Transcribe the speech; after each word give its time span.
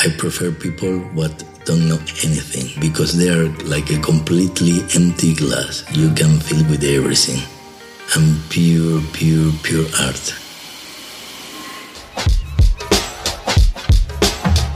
I 0.00 0.10
prefer 0.16 0.52
people 0.52 1.00
what 1.12 1.32
don't 1.64 1.88
know 1.88 1.98
anything 2.22 2.80
because 2.80 3.18
they 3.18 3.30
are 3.30 3.48
like 3.64 3.90
a 3.90 3.98
completely 3.98 4.78
empty 4.94 5.34
glass. 5.34 5.84
You 5.92 6.14
can 6.14 6.38
fill 6.38 6.64
with 6.70 6.84
everything. 6.84 7.42
And 8.14 8.38
pure, 8.48 9.02
pure, 9.12 9.52
pure 9.64 9.86
art. 10.00 10.47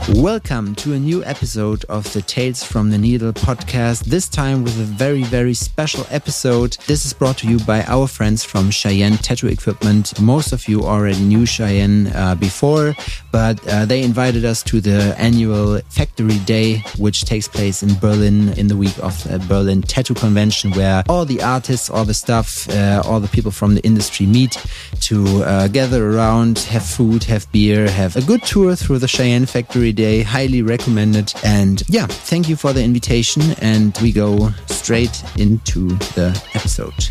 Welcome 0.09 0.75
to 0.75 0.91
a 0.93 0.99
new 0.99 1.23
episode 1.23 1.85
of 1.85 2.11
the 2.11 2.21
Tales 2.21 2.61
from 2.61 2.89
the 2.89 2.97
Needle 2.97 3.31
podcast. 3.31 4.03
This 4.03 4.27
time 4.27 4.61
with 4.61 4.77
a 4.77 4.83
very, 4.83 5.23
very 5.23 5.53
special 5.53 6.05
episode. 6.09 6.73
This 6.87 7.05
is 7.05 7.13
brought 7.13 7.37
to 7.37 7.47
you 7.47 7.57
by 7.59 7.83
our 7.83 8.07
friends 8.07 8.43
from 8.43 8.69
Cheyenne 8.69 9.15
Tattoo 9.15 9.47
Equipment. 9.47 10.19
Most 10.19 10.51
of 10.51 10.67
you 10.67 10.83
already 10.83 11.21
knew 11.21 11.45
Cheyenne 11.45 12.07
uh, 12.07 12.35
before, 12.35 12.93
but 13.31 13.65
uh, 13.69 13.85
they 13.85 14.03
invited 14.03 14.43
us 14.43 14.61
to 14.63 14.81
the 14.81 15.15
annual 15.17 15.79
Factory 15.87 16.37
Day, 16.39 16.83
which 16.97 17.23
takes 17.23 17.47
place 17.47 17.81
in 17.81 17.97
Berlin 17.99 18.49
in 18.57 18.67
the 18.67 18.75
week 18.75 18.97
of 18.99 19.23
the 19.23 19.39
Berlin 19.39 19.81
Tattoo 19.81 20.15
Convention, 20.15 20.71
where 20.71 21.03
all 21.07 21.23
the 21.23 21.41
artists, 21.41 21.89
all 21.89 22.03
the 22.03 22.13
stuff, 22.13 22.69
uh, 22.71 23.01
all 23.05 23.21
the 23.21 23.29
people 23.29 23.51
from 23.51 23.73
the 23.73 23.81
industry 23.85 24.25
meet 24.25 24.61
to 24.99 25.43
uh, 25.43 25.69
gather 25.69 26.11
around, 26.11 26.59
have 26.59 26.85
food, 26.85 27.23
have 27.23 27.49
beer, 27.53 27.89
have 27.89 28.17
a 28.17 28.21
good 28.21 28.43
tour 28.43 28.75
through 28.75 28.99
the 28.99 29.07
Cheyenne 29.07 29.45
Factory 29.45 29.92
Day. 29.93 30.21
Highly 30.21 30.61
recommended. 30.61 31.33
And 31.43 31.83
yeah, 31.87 32.07
thank 32.07 32.49
you 32.49 32.55
for 32.55 32.73
the 32.73 32.83
invitation. 32.83 33.41
And 33.61 33.97
we 34.01 34.11
go 34.11 34.49
straight 34.67 35.23
into 35.37 35.89
the 36.15 36.29
episode. 36.53 37.09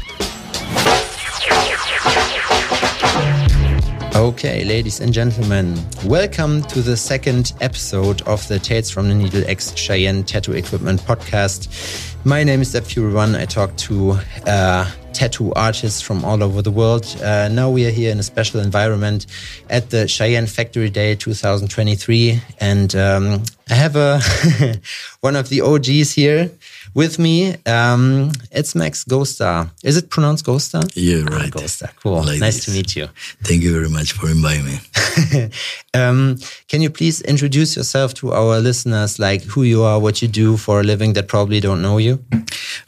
Okay, 4.15 4.63
ladies 4.65 5.01
and 5.01 5.11
gentlemen, 5.11 5.75
welcome 6.05 6.61
to 6.65 6.83
the 6.83 6.99
second 6.99 7.55
episode 7.63 8.21
of 8.23 8.47
the 8.47 8.59
Tales 8.59 8.91
from 8.91 9.09
the 9.09 9.15
Needle 9.15 9.43
X 9.47 9.75
Cheyenne 9.75 10.23
Tattoo 10.23 10.53
Equipment 10.53 11.01
podcast. 11.01 12.15
My 12.27 12.45
name 12.45 12.61
is 12.61 12.79
Fury 12.79 13.15
One. 13.15 13.35
I 13.35 13.47
talk 13.47 13.75
to 13.79 14.19
uh, 14.47 14.89
tattoo 15.15 15.53
artists 15.55 16.03
from 16.03 16.25
all 16.27 16.43
over 16.43 16.61
the 16.61 16.71
world. 16.71 17.07
Uh, 17.23 17.49
now 17.49 17.71
we 17.71 17.87
are 17.87 17.91
here 17.91 18.13
in 18.13 18.19
a 18.19 18.23
special 18.23 18.61
environment 18.61 19.27
at 19.71 19.89
the 19.89 20.07
Cheyenne 20.07 20.47
Factory 20.47 20.91
Day 20.91 21.15
2023, 21.15 22.39
and 22.61 22.95
um, 22.95 23.43
I 23.71 23.75
have 23.75 23.97
a 23.97 24.21
one 25.21 25.37
of 25.37 25.49
the 25.49 25.63
OGs 25.63 26.13
here 26.13 26.51
with 26.95 27.19
me. 27.19 27.57
Um, 27.67 28.33
it's 28.51 28.75
Max 28.75 29.05
Ghostar. 29.05 29.71
Is 29.83 29.97
it 29.97 30.11
pronounced 30.11 30.45
Ghostar? 30.45 30.91
Yeah, 30.95 31.23
right. 31.35 31.55
Oh, 31.55 31.61
Ghostar. 31.61 31.95
Cool. 31.97 32.23
Like 32.23 32.41
nice 32.41 32.65
to 32.67 32.71
meet 32.71 32.97
you. 32.97 33.09
Thank 33.43 33.63
you 33.63 33.73
very 33.73 33.89
much 33.89 34.13
for 34.13 34.31
inviting 34.31 34.67
me. 34.67 35.51
um, 35.95 36.39
can 36.69 36.83
you 36.83 36.91
please 36.91 37.21
introduce 37.23 37.77
yourself 37.77 38.15
to 38.15 38.33
our 38.33 38.59
listeners, 38.61 39.19
like 39.19 39.43
who 39.43 39.63
you 39.63 39.83
are, 39.83 39.99
what 39.99 40.23
you 40.23 40.29
do 40.29 40.57
for 40.57 40.81
a 40.81 40.83
living 40.83 41.15
that 41.15 41.29
probably 41.29 41.61
don't 41.61 41.83
know 41.83 41.99
you? 41.99 42.25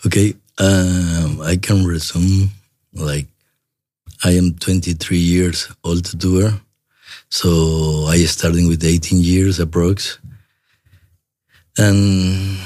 Okay, 0.06 0.34
um, 0.58 1.41
I 1.41 1.56
can 1.61 1.84
resume 1.84 2.50
like 2.92 3.27
I 4.22 4.33
am 4.33 4.55
23 4.55 5.18
years 5.18 5.68
old 5.83 6.05
to 6.06 6.16
do 6.16 6.41
her. 6.41 6.61
So 7.30 8.06
I 8.06 8.18
started 8.24 8.68
with 8.68 8.84
18 8.84 9.18
years 9.20 9.58
approx. 9.58 10.18
And 11.77 12.56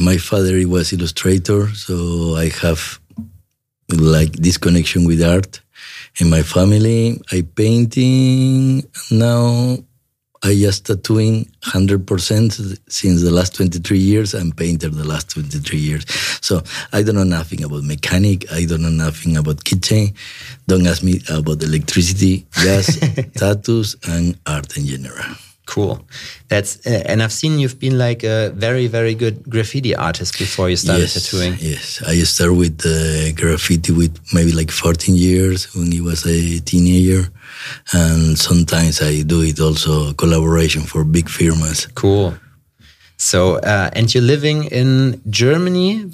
my 0.00 0.16
father 0.16 0.56
he 0.56 0.66
was 0.66 0.92
illustrator, 0.92 1.68
so 1.74 2.34
I 2.36 2.48
have 2.62 3.00
like 3.90 4.32
this 4.32 4.58
connection 4.58 5.04
with 5.04 5.22
art. 5.22 5.60
In 6.20 6.30
my 6.30 6.42
family, 6.42 7.20
I 7.30 7.42
painting. 7.54 8.84
Now 9.10 9.78
I 10.42 10.54
just 10.54 10.86
tattooing 10.86 11.50
100% 11.64 12.78
since 12.88 13.22
the 13.22 13.30
last 13.30 13.54
23 13.56 13.98
years 13.98 14.34
and 14.34 14.56
painter 14.56 14.88
the 14.88 15.06
last 15.06 15.30
23 15.30 15.78
years. 15.78 16.04
So 16.40 16.62
I 16.92 17.02
don't 17.02 17.14
know 17.16 17.24
nothing 17.24 17.64
about 17.64 17.84
mechanic. 17.84 18.50
I 18.52 18.64
don't 18.64 18.82
know 18.82 18.90
nothing 18.90 19.36
about 19.36 19.64
kitchen. 19.64 20.14
Don't 20.68 20.86
ask 20.86 21.02
me 21.02 21.20
about 21.28 21.62
electricity, 21.62 22.46
gas, 22.62 22.96
tattoos, 23.34 23.96
and 24.08 24.38
art 24.46 24.76
in 24.76 24.86
general. 24.86 25.24
Cool. 25.66 26.00
That's 26.48 26.86
uh, 26.86 27.02
and 27.06 27.22
I've 27.22 27.32
seen 27.32 27.58
you've 27.58 27.78
been 27.78 27.98
like 27.98 28.22
a 28.22 28.50
very 28.50 28.86
very 28.86 29.14
good 29.14 29.42
graffiti 29.50 29.94
artist 29.96 30.38
before 30.38 30.70
you 30.70 30.76
started 30.76 31.02
yes, 31.02 31.14
tattooing. 31.14 31.56
Yes, 31.58 32.02
I 32.06 32.14
started 32.22 32.54
with 32.54 32.86
uh, 32.86 33.32
graffiti 33.32 33.92
with 33.92 34.16
maybe 34.32 34.52
like 34.52 34.70
14 34.70 35.16
years 35.16 35.74
when 35.74 35.90
he 35.90 36.00
was 36.00 36.24
a 36.24 36.60
teenager. 36.60 37.28
And 37.92 38.38
sometimes 38.38 39.02
I 39.02 39.22
do 39.22 39.42
it 39.42 39.58
also 39.58 40.12
collaboration 40.12 40.82
for 40.82 41.04
big 41.04 41.28
firms. 41.28 41.86
Cool. 41.94 42.34
So 43.16 43.56
uh, 43.56 43.90
and 43.92 44.12
you're 44.14 44.22
living 44.22 44.64
in 44.64 45.20
Germany. 45.28 46.10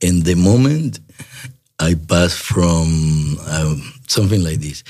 In 0.00 0.22
the 0.22 0.34
moment, 0.34 1.00
I 1.78 1.94
pass 1.94 2.34
from 2.34 3.38
um, 3.46 3.92
something 4.06 4.42
like 4.42 4.60
this. 4.60 4.82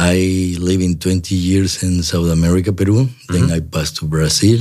I 0.00 0.56
live 0.58 0.80
in 0.80 0.98
20 0.98 1.34
years 1.34 1.82
in 1.82 2.02
South 2.02 2.30
America, 2.30 2.72
Peru. 2.72 3.08
Then 3.28 3.50
I 3.50 3.60
passed 3.60 3.96
to 3.96 4.06
Brazil. 4.06 4.60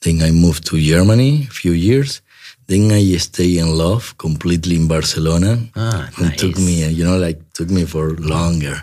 Then 0.00 0.22
I 0.22 0.32
moved 0.32 0.66
to 0.66 0.80
Germany 0.80 1.46
a 1.48 1.52
few 1.52 1.72
years. 1.72 2.20
Then 2.66 2.90
I 2.90 3.16
stay 3.18 3.58
in 3.58 3.78
love 3.78 4.18
completely 4.18 4.74
in 4.74 4.88
Barcelona. 4.88 5.58
Ah, 5.76 6.10
nice. 6.20 6.32
It 6.32 6.38
took 6.38 6.58
me, 6.58 6.84
you 6.88 7.04
know, 7.04 7.16
like 7.16 7.38
took 7.52 7.70
me 7.70 7.84
for 7.84 8.10
longer. 8.18 8.82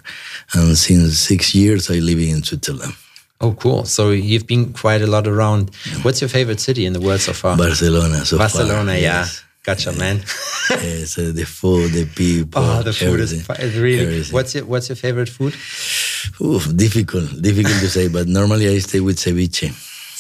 And 0.54 0.78
since 0.78 1.20
six 1.20 1.54
years, 1.54 1.92
I 1.92 1.96
live 1.96 2.20
in 2.20 2.44
Switzerland. 2.44 2.96
Oh, 3.42 3.52
cool. 3.54 3.84
So 3.84 4.12
you've 4.12 4.48
been 4.48 4.72
quite 4.72 5.02
a 5.02 5.08
lot 5.08 5.28
around. 5.28 5.76
What's 6.04 6.22
your 6.22 6.30
favorite 6.30 6.62
city 6.62 6.86
in 6.86 6.94
the 6.94 7.02
world 7.02 7.20
so 7.20 7.34
far? 7.34 7.58
Barcelona, 7.58 8.24
so 8.24 8.38
far, 8.38 8.48
Barcelona, 8.48 8.96
yeah. 8.98 9.26
Gotcha, 9.64 9.94
man. 9.94 10.18
yes, 10.70 11.18
uh, 11.18 11.32
the 11.34 11.46
food, 11.46 11.94
the 11.94 12.06
people. 12.06 12.62
Oh, 12.62 12.84
the 12.84 12.92
food 12.92 13.22
is 13.22 13.32
is 13.32 13.80
really. 13.80 14.02
everything. 14.02 14.34
What's 14.34 14.56
your 14.56 14.66
What's 14.66 14.90
your 14.90 14.98
favorite 14.98 15.30
food? 15.30 15.54
Oof, 16.42 16.76
difficult, 16.76 17.42
difficult 17.42 17.80
to 17.80 17.90
say, 17.90 18.10
but 18.10 18.28
normally 18.28 18.68
I 18.68 18.80
stay 18.80 19.00
with 19.00 19.18
ceviche. 19.18 19.72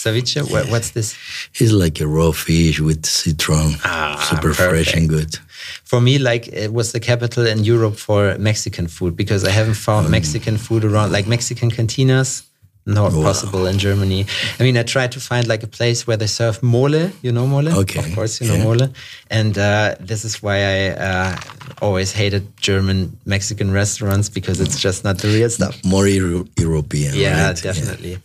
Ceviche. 0.04 0.50
What, 0.50 0.70
what's 0.70 0.92
this? 0.92 1.16
It's 1.56 1.72
like 1.74 2.00
a 2.00 2.08
raw 2.08 2.32
fish 2.32 2.80
with 2.80 3.06
citron, 3.06 3.74
Ah, 3.84 4.16
super 4.30 4.54
fresh 4.54 4.94
and 4.94 5.10
good. 5.10 5.36
For 5.84 6.00
me, 6.02 6.20
like 6.20 6.48
it 6.48 6.74
was 6.74 6.92
the 6.94 7.00
capital 7.00 7.46
in 7.46 7.64
Europe 7.64 7.96
for 7.98 8.38
Mexican 8.38 8.88
food 8.88 9.16
because 9.16 9.44
I 9.46 9.52
haven't 9.52 9.76
found 9.76 10.10
Mexican 10.10 10.58
food 10.58 10.84
around, 10.86 11.12
like 11.12 11.28
Mexican 11.28 11.70
cantinas. 11.70 12.44
Not 12.86 13.12
possible 13.14 13.66
in 13.66 13.78
Germany. 13.78 14.26
I 14.60 14.64
mean, 14.64 14.78
I 14.78 14.84
tried 14.84 15.14
to 15.14 15.20
find 15.22 15.48
like 15.48 15.64
a 15.64 15.68
place 15.68 16.06
where 16.06 16.18
they 16.18 16.28
serve 16.28 16.62
mole. 16.62 17.12
You 17.22 17.32
know 17.32 17.48
mole? 17.48 17.70
Okay, 17.70 18.00
Of 18.00 18.14
course, 18.14 18.42
you 18.42 18.48
know 18.48 18.56
yeah. 18.58 18.64
mole. 18.64 18.88
And 19.30 19.58
uh, 19.58 19.96
this 20.02 20.26
is 20.26 20.44
why 20.44 20.58
I 20.58 20.90
uh, 20.90 21.38
always 21.82 22.12
hated 22.12 22.44
German 22.58 23.18
Mexican 23.26 23.72
restaurants 23.72 24.28
because 24.28 24.60
it's 24.60 24.78
just 24.82 25.06
not 25.06 25.18
the 25.20 25.30
real 25.30 25.50
stuff. 25.50 25.82
More 25.86 26.08
Euro- 26.08 26.46
European. 26.60 27.16
Yeah, 27.16 27.48
right? 27.48 27.62
definitely. 27.64 28.18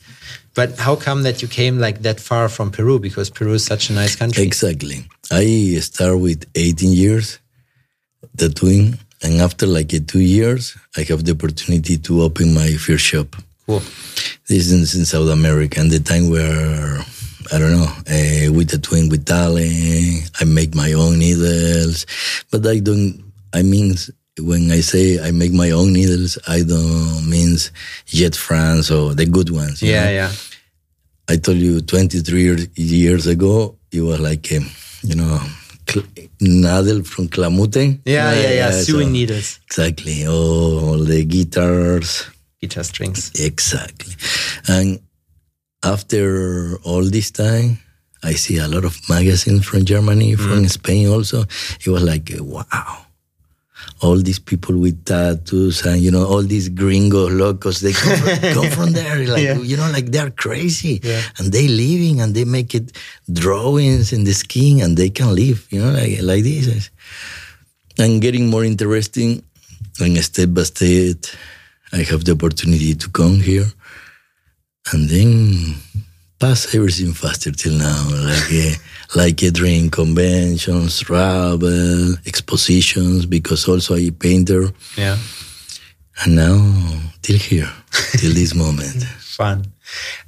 But 0.55 0.77
how 0.77 0.97
come 0.97 1.23
that 1.23 1.41
you 1.41 1.47
came 1.47 1.79
like 1.79 2.03
that 2.03 2.19
far 2.19 2.49
from 2.49 2.73
Peru? 2.73 2.99
Because 2.99 3.31
Peru 3.31 3.53
is 3.55 3.65
such 3.65 3.91
a 3.91 3.93
nice 3.93 4.17
country. 4.17 4.43
Exactly. 4.43 5.05
I 5.31 5.79
start 5.81 6.19
with 6.19 6.47
18 6.57 6.93
years 6.93 7.39
tattooing, 8.37 8.99
and 9.23 9.41
after 9.41 9.67
like 9.67 9.91
two 10.09 10.21
years, 10.21 10.77
I 10.97 11.03
have 11.03 11.25
the 11.25 11.33
opportunity 11.33 11.97
to 11.99 12.23
open 12.23 12.55
my 12.55 12.73
first 12.73 13.05
shop. 13.05 13.37
Cool. 13.69 13.81
This 14.49 14.73
is 14.73 14.95
in 14.95 15.05
South 15.05 15.29
America, 15.29 15.79
and 15.79 15.91
the 15.91 16.01
time 16.01 16.31
where 16.31 17.05
I 17.53 17.59
don't 17.59 17.73
know, 17.73 17.85
uh, 17.85 18.51
with 18.51 18.73
twin, 18.83 19.11
with 19.11 19.27
Dali, 19.27 20.25
I 20.41 20.45
make 20.45 20.75
my 20.75 20.95
own 20.95 21.19
needles, 21.19 22.07
but 22.51 22.67
I 22.67 22.79
don't. 22.79 23.23
I 23.53 23.61
mean, 23.63 23.95
when 24.41 24.73
I 24.73 24.81
say 24.81 25.21
I 25.23 25.33
make 25.33 25.53
my 25.53 25.71
own 25.73 25.93
needles, 25.93 26.39
I 26.49 26.63
don't 26.63 27.29
means 27.29 27.71
Jet 28.07 28.35
France 28.35 28.91
or 28.91 29.15
the 29.15 29.27
good 29.27 29.51
ones. 29.51 29.83
Yeah, 29.83 30.05
know? 30.05 30.11
yeah. 30.13 30.33
I 31.29 31.37
told 31.37 31.59
you 31.59 31.83
23 31.83 32.41
years, 32.43 32.79
years 32.79 33.27
ago, 33.27 33.77
it 33.93 34.01
was 34.01 34.19
like, 34.19 34.51
um, 34.53 34.65
you 35.03 35.15
know, 35.15 35.41
needle 36.41 37.03
from 37.05 37.29
Clamute. 37.29 37.77
Yeah, 38.07 38.33
yeah, 38.33 38.53
yeah. 38.53 38.71
so- 38.71 38.85
Sewing 38.93 39.13
needles, 39.13 39.61
Exactly. 39.67 40.25
Oh, 40.27 40.89
all 40.89 41.05
the 41.05 41.23
guitars. 41.27 42.25
Guitar 42.61 42.85
strings. 42.85 43.33
Exactly. 43.41 44.15
And 44.67 45.01
after 45.83 46.77
all 46.85 47.03
this 47.05 47.31
time, 47.31 47.79
I 48.23 48.33
see 48.33 48.59
a 48.59 48.67
lot 48.67 48.85
of 48.85 48.99
magazines 49.09 49.65
from 49.65 49.85
Germany, 49.85 50.35
from 50.35 50.65
mm. 50.65 50.71
Spain 50.71 51.09
also. 51.09 51.43
It 51.43 51.87
was 51.87 52.03
like, 52.03 52.31
wow. 52.41 53.05
All 54.03 54.17
these 54.17 54.39
people 54.41 54.77
with 54.77 55.05
tattoos 55.05 55.85
and, 55.87 56.01
you 56.01 56.11
know, 56.11 56.27
all 56.27 56.43
these 56.43 56.69
gringo 56.69 57.29
locos, 57.29 57.81
they 57.81 57.93
come 57.93 58.17
from, 58.19 58.53
come 58.55 58.71
from 58.71 58.93
there. 58.93 59.27
Like, 59.27 59.43
Yeah. 59.43 59.59
you 59.59 59.77
know, 59.77 59.89
like 59.91 60.07
they're 60.07 60.31
crazy. 60.31 61.01
Yeah. 61.03 61.23
And 61.39 61.53
they 61.53 61.69
living 61.69 62.21
and 62.21 62.35
they 62.35 62.45
make 62.45 62.75
it 62.75 62.97
drawings 63.33 64.13
in 64.13 64.25
the 64.25 64.35
skin 64.35 64.81
and 64.83 64.97
they 64.97 65.11
can 65.11 65.35
live, 65.35 65.67
you 65.71 65.81
know, 65.81 65.91
like, 65.91 66.21
like 66.23 66.43
this. 66.43 66.91
And 67.99 68.21
getting 68.21 68.49
more 68.51 68.65
interesting 68.65 69.43
and 70.01 70.17
step 70.25 70.55
by 70.55 70.63
step, 70.63 71.25
I 71.93 72.03
have 72.11 72.25
the 72.25 72.33
opportunity 72.33 72.95
to 72.95 73.09
come 73.11 73.41
here. 73.41 73.67
And 74.93 75.09
then 75.09 75.75
pass 76.39 76.75
everything 76.75 77.13
faster 77.13 77.51
till 77.53 77.75
now, 77.75 78.09
like 78.11 78.53
uh, 78.53 78.75
like 79.17 79.43
uh, 79.43 79.51
during 79.51 79.91
conventions, 79.91 81.01
travel, 81.01 82.15
expositions, 82.27 83.27
because 83.27 83.69
also 83.69 83.97
I 83.97 84.11
painter, 84.11 84.71
Yeah. 84.97 85.19
and 86.25 86.37
now 86.37 87.01
till 87.23 87.39
here, 87.39 87.71
till 88.17 88.33
this 88.33 88.55
moment. 88.55 89.03
Fun. 89.39 89.67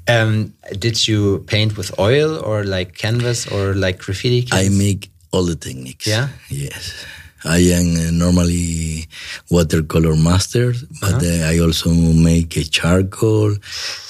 Um, 0.09 0.55
did 0.79 1.09
you 1.09 1.45
paint 1.47 1.77
with 1.77 1.99
oil 1.99 2.37
or 2.39 2.65
like 2.65 2.95
canvas 2.97 3.47
or 3.47 3.75
like 3.75 3.99
graffiti? 3.99 4.47
I 4.53 4.69
make 4.69 5.11
all 5.33 5.45
the 5.45 5.57
techniques. 5.57 6.07
Yeah? 6.07 6.29
Yes. 6.49 7.05
I 7.45 7.59
am 7.73 7.97
uh, 7.97 8.11
normally 8.13 9.07
watercolor 9.51 10.17
master, 10.17 10.75
but 11.01 11.15
Uh-huh. 11.15 11.45
uh, 11.47 11.51
I 11.53 11.59
also 11.61 11.91
make 12.31 12.57
a 12.57 12.65
charcoal. 12.65 13.57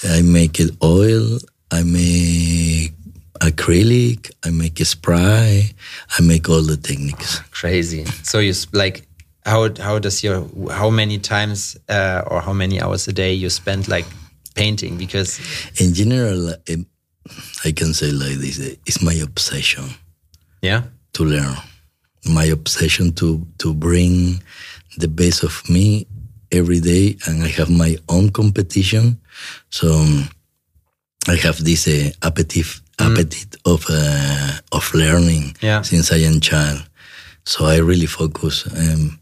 I 0.04 0.22
make 0.22 0.58
it 0.60 0.70
oil. 0.82 1.38
I 1.70 1.82
make 1.84 2.92
acrylic. 3.40 4.30
I 4.44 4.50
make 4.50 4.80
a 4.80 4.84
spray. 4.84 5.70
I 6.18 6.22
make 6.22 6.48
all 6.48 6.62
the 6.62 6.76
techniques. 6.76 7.40
crazy. 7.50 8.04
So 8.22 8.38
you 8.38 8.54
like 8.72 9.06
how 9.46 9.70
how 9.78 9.98
does 9.98 10.22
your 10.22 10.44
how 10.70 10.90
many 10.90 11.18
times 11.18 11.76
uh, 11.88 12.22
or 12.26 12.40
how 12.42 12.52
many 12.52 12.80
hours 12.80 13.08
a 13.08 13.12
day 13.12 13.32
you 13.32 13.48
spend 13.50 13.88
like 13.88 14.06
painting? 14.54 14.96
Because 14.98 15.40
In 15.80 15.94
general, 15.94 16.50
uh, 16.50 16.76
I 17.64 17.72
can 17.72 17.94
say 17.94 18.10
like 18.12 18.38
this: 18.38 18.58
uh, 18.60 18.74
it's 18.86 19.00
my 19.02 19.14
obsession. 19.14 19.84
yeah, 20.62 20.82
to 21.12 21.24
learn. 21.24 21.56
My 22.24 22.44
obsession 22.44 23.12
to 23.14 23.46
to 23.58 23.74
bring 23.74 24.42
the 24.98 25.08
best 25.08 25.42
of 25.42 25.62
me 25.70 26.06
every 26.52 26.80
day, 26.80 27.16
and 27.26 27.42
I 27.42 27.48
have 27.48 27.70
my 27.70 27.96
own 28.08 28.30
competition. 28.30 29.18
So 29.70 29.92
um, 29.92 30.28
I 31.28 31.36
have 31.36 31.64
this 31.64 31.86
uh, 31.88 32.10
appetite 32.22 32.80
appetite 32.98 33.56
of 33.64 33.86
uh, 33.88 34.52
of 34.72 34.92
learning 34.94 35.56
Yeah. 35.62 35.82
since 35.82 36.12
I 36.12 36.18
am 36.26 36.40
child. 36.40 36.82
So 37.44 37.64
I 37.64 37.78
really 37.78 38.06
focus. 38.06 38.66
Um, 38.76 39.18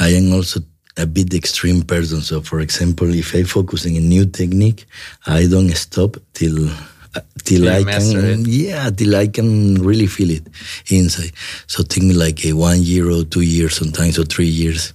I 0.00 0.08
am 0.16 0.32
also 0.32 0.60
a 0.96 1.06
bit 1.06 1.34
extreme 1.34 1.82
person. 1.82 2.20
So, 2.22 2.40
for 2.40 2.60
example, 2.60 3.14
if 3.14 3.34
I 3.34 3.44
focus 3.44 3.86
on 3.86 3.96
a 3.96 4.00
new 4.00 4.26
technique, 4.26 4.86
I 5.26 5.46
don't 5.46 5.70
stop 5.76 6.16
till 6.32 6.68
Uh, 7.14 7.20
till 7.44 7.62
Till 7.62 7.68
I 7.68 7.84
can, 7.84 8.44
yeah, 8.46 8.88
till 8.90 9.14
I 9.16 9.26
can 9.28 9.74
really 9.82 10.06
feel 10.06 10.30
it 10.30 10.48
inside. 10.90 11.32
So, 11.66 11.82
take 11.82 12.02
me 12.04 12.14
like 12.14 12.44
a 12.46 12.52
one 12.54 12.80
year 12.82 13.10
or 13.10 13.24
two 13.24 13.42
years, 13.42 13.76
sometimes 13.76 14.18
or 14.18 14.24
three 14.24 14.48
years. 14.48 14.94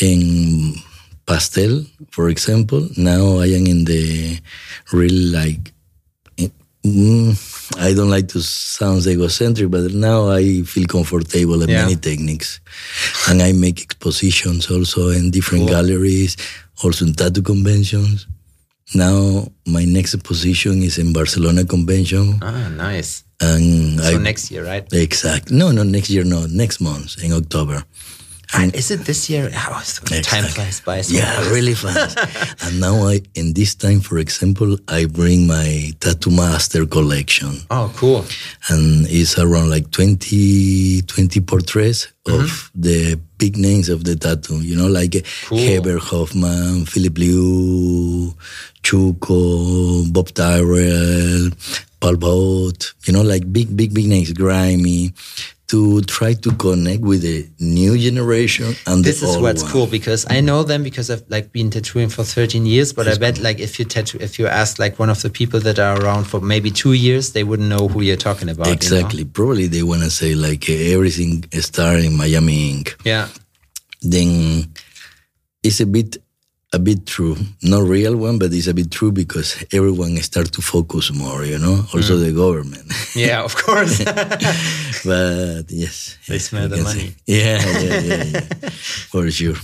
In 0.00 0.74
pastel, 1.26 1.84
for 2.10 2.28
example, 2.30 2.88
now 2.96 3.38
I 3.40 3.46
am 3.58 3.66
in 3.66 3.84
the 3.84 4.38
really 4.92 5.26
like 5.30 5.72
eh, 6.38 6.48
Mm, 6.84 7.36
I 7.78 7.94
don't 7.94 8.10
like 8.10 8.26
to 8.28 8.40
sound 8.42 9.06
egocentric, 9.06 9.70
but 9.70 9.92
now 9.94 10.28
I 10.30 10.62
feel 10.62 10.86
comfortable 10.86 11.62
in 11.62 11.68
Yeah. 11.68 11.84
many 11.84 11.96
techniques. 11.96 12.58
And 13.28 13.40
I 13.42 13.52
make 13.52 13.80
expositions 13.80 14.68
also 14.70 15.10
in 15.10 15.30
different 15.30 15.68
Cool. 15.68 15.74
galleries, 15.76 16.36
also 16.82 17.04
in 17.06 17.14
tattoo 17.14 17.42
conventions. 17.42 18.26
Now 18.94 19.48
my 19.66 19.84
next 19.84 20.16
position 20.22 20.82
is 20.82 20.98
in 20.98 21.12
Barcelona 21.12 21.64
convention. 21.64 22.38
ah, 22.42 22.68
nice. 22.68 23.24
And 23.40 23.98
So 24.00 24.16
I 24.16 24.18
next 24.22 24.50
year, 24.50 24.64
right? 24.64 24.86
exact 24.92 25.50
no 25.50 25.72
no 25.72 25.82
next 25.82 26.10
year 26.10 26.24
no 26.24 26.46
next 26.46 26.80
month 26.80 27.16
in 27.24 27.32
October. 27.32 27.82
And 28.54 28.74
is 28.74 28.90
it 28.90 29.00
this 29.06 29.30
year? 29.30 29.50
Oh, 29.54 29.82
time 30.22 30.44
flies 30.44 30.80
by 30.80 31.00
so 31.00 31.16
Yeah, 31.16 31.36
fast. 31.36 31.50
really 31.50 31.74
fast. 31.74 32.18
and 32.64 32.80
now 32.80 33.06
I 33.08 33.20
in 33.34 33.54
this 33.54 33.74
time, 33.74 34.00
for 34.00 34.18
example, 34.18 34.76
I 34.88 35.06
bring 35.06 35.46
my 35.46 35.92
tattoo 36.00 36.30
master 36.30 36.84
collection. 36.86 37.62
Oh, 37.70 37.90
cool. 37.96 38.24
and 38.68 39.06
it's 39.08 39.38
around 39.38 39.70
like 39.70 39.90
20, 39.90 41.02
20 41.02 41.40
portraits 41.40 42.08
Mm-hmm. 42.24 42.40
of 42.44 42.70
the 42.76 43.18
big 43.36 43.56
names 43.56 43.88
of 43.88 44.04
the 44.04 44.14
tattoo, 44.14 44.60
you 44.62 44.76
know, 44.76 44.86
like 44.86 45.26
Cool. 45.46 45.58
Heber 45.58 45.98
Hoffman, 45.98 46.86
Filip 46.86 47.18
Leu, 47.18 48.32
Chuko, 48.84 50.12
Bob 50.12 50.28
Tyrrell, 50.30 51.50
Paul 51.98 52.16
Boat. 52.16 52.94
you 53.06 53.12
know, 53.12 53.22
like 53.22 53.52
big, 53.52 53.76
big, 53.76 53.92
big 53.92 54.06
names, 54.06 54.32
grimy, 54.32 55.12
to 55.72 56.02
try 56.02 56.34
to 56.34 56.50
connect 56.56 57.00
with 57.02 57.22
the 57.22 57.48
new 57.58 57.96
generation 57.96 58.74
and 58.86 59.02
This 59.02 59.22
is 59.22 59.38
what's 59.38 59.62
one. 59.62 59.72
cool 59.72 59.86
because 59.86 60.26
I 60.28 60.40
know 60.42 60.62
them 60.64 60.82
because 60.82 61.08
I've 61.10 61.24
like 61.28 61.50
been 61.50 61.70
tattooing 61.70 62.10
for 62.10 62.24
13 62.24 62.66
years, 62.66 62.92
but 62.92 63.08
I 63.08 63.16
bet 63.16 63.38
like 63.40 63.58
if 63.58 63.78
you 63.78 63.86
tattoo, 63.86 64.18
if 64.20 64.38
you 64.38 64.46
ask 64.46 64.78
like 64.78 64.98
one 64.98 65.08
of 65.08 65.22
the 65.22 65.30
people 65.30 65.60
that 65.60 65.78
are 65.78 65.96
around 66.02 66.24
for 66.24 66.40
maybe 66.40 66.70
two 66.70 66.92
years, 66.92 67.32
they 67.32 67.42
wouldn't 67.42 67.68
know 67.70 67.88
who 67.88 68.02
you're 68.02 68.16
talking 68.28 68.50
about. 68.50 68.66
you 68.66 68.72
know? 68.72 68.76
Exactly. 68.76 69.24
Probably 69.24 69.66
they 69.66 69.82
want 69.82 70.02
to 70.02 70.10
say 70.10 70.34
like 70.34 70.68
everything 70.68 71.44
started 71.60 72.04
in 72.04 72.16
Miami 72.18 72.70
Ink. 72.70 72.96
Yeah. 73.04 73.28
then 74.02 74.72
it's 75.62 75.80
a 75.80 75.86
bit 75.86 76.18
a 76.74 76.78
bit 76.78 77.04
true 77.06 77.36
not 77.62 77.82
real 77.82 78.16
one 78.16 78.38
but 78.38 78.52
it's 78.52 78.66
a 78.66 78.72
bit 78.74 78.90
true 78.90 79.12
because 79.12 79.62
everyone 79.72 80.16
start 80.22 80.50
to 80.52 80.62
focus 80.62 81.12
more 81.12 81.44
you 81.44 81.58
know 81.58 81.84
also 81.94 82.16
Mm. 82.16 82.24
the 82.24 82.32
government 82.32 82.88
Yeah, 83.14 83.44
of 83.44 83.54
course. 83.54 83.98
but 85.04 85.64
yes 85.68 86.16
They 86.28 86.34
yes, 86.34 86.44
smell 86.48 86.68
the 86.68 86.78
money. 86.82 87.08
say. 87.08 87.14
yeah 87.26 87.60
yeah 87.60 88.00
yeah, 88.00 88.24
yeah. 88.24 88.70
for 89.12 89.30
sure 89.30 89.56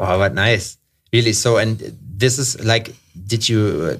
Wow, 0.00 0.16
but 0.16 0.32
nice. 0.34 0.78
Really. 1.12 1.34
So, 1.34 1.58
and 1.58 1.76
this 2.16 2.38
is 2.38 2.56
like, 2.64 2.94
did 3.26 3.46
you 3.48 3.60
uh, 3.92 3.96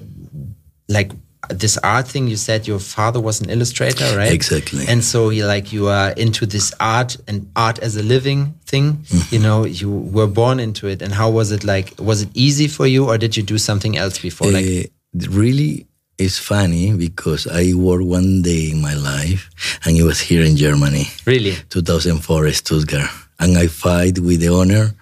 like 0.89 1.11
this 1.53 1.77
art 1.77 2.07
thing? 2.07 2.27
You 2.27 2.35
said 2.37 2.67
your 2.67 2.79
father 2.79 3.19
was 3.19 3.41
an 3.41 3.49
illustrator, 3.49 4.17
right? 4.17 4.31
Exactly. 4.31 4.85
And 4.87 5.03
so 5.03 5.29
you 5.29 5.45
like 5.45 5.71
you 5.71 5.87
are 5.87 6.11
into 6.11 6.45
this 6.45 6.73
art 6.79 7.17
and 7.27 7.49
art 7.55 7.79
as 7.79 7.95
a 7.97 8.03
living 8.03 8.55
thing. 8.65 8.93
Mm-hmm. 8.93 9.35
You 9.35 9.41
know, 9.41 9.65
you 9.65 9.89
were 9.89 10.27
born 10.27 10.59
into 10.59 10.87
it. 10.87 11.01
And 11.01 11.13
how 11.13 11.29
was 11.29 11.51
it 11.51 11.63
like? 11.63 11.93
Was 11.99 12.21
it 12.21 12.29
easy 12.33 12.67
for 12.67 12.87
you, 12.87 13.07
or 13.09 13.17
did 13.17 13.37
you 13.37 13.43
do 13.43 13.57
something 13.57 13.97
else 13.97 14.19
before? 14.19 14.51
like, 14.51 14.65
Uh, 14.65 15.27
really 15.29 15.87
it's 16.17 16.37
funny 16.37 16.93
because 16.93 17.47
I 17.47 17.73
worked 17.73 18.05
one 18.05 18.41
day 18.43 18.69
in 18.71 18.81
my 18.81 18.93
life 18.93 19.49
and 19.85 19.97
it 19.97 20.03
was 20.03 20.19
here 20.19 20.43
in 20.43 20.55
Germany 20.55 21.05
really? 21.25 21.55
2004 21.69 22.51
Stuttgart 22.51 23.09
and 23.39 23.57
I 23.57 23.67
fight 23.67 24.19
with 24.19 24.39
the 24.39 24.49
owner 24.49 24.93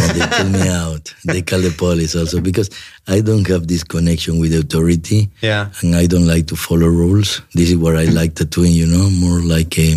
and 0.00 0.20
they 0.20 0.26
pull 0.36 0.48
me 0.50 0.68
out. 0.68 1.14
They 1.24 1.42
call 1.42 1.60
the 1.60 1.70
police 1.70 2.14
also 2.16 2.40
because 2.40 2.70
I 3.06 3.20
don't 3.20 3.46
have 3.48 3.66
this 3.66 3.84
connection 3.84 4.38
with 4.38 4.52
the 4.52 4.58
authority 4.60 5.30
Yeah. 5.42 5.70
and 5.82 5.94
I 5.96 6.06
don't 6.06 6.26
like 6.26 6.46
to 6.48 6.56
follow 6.56 6.86
rules. 6.86 7.42
This 7.54 7.70
is 7.70 7.76
what 7.76 7.96
I 7.96 8.04
like 8.04 8.34
tattooing, 8.34 8.72
you 8.72 8.86
know, 8.86 9.08
more 9.10 9.40
like 9.40 9.78
a 9.78 9.94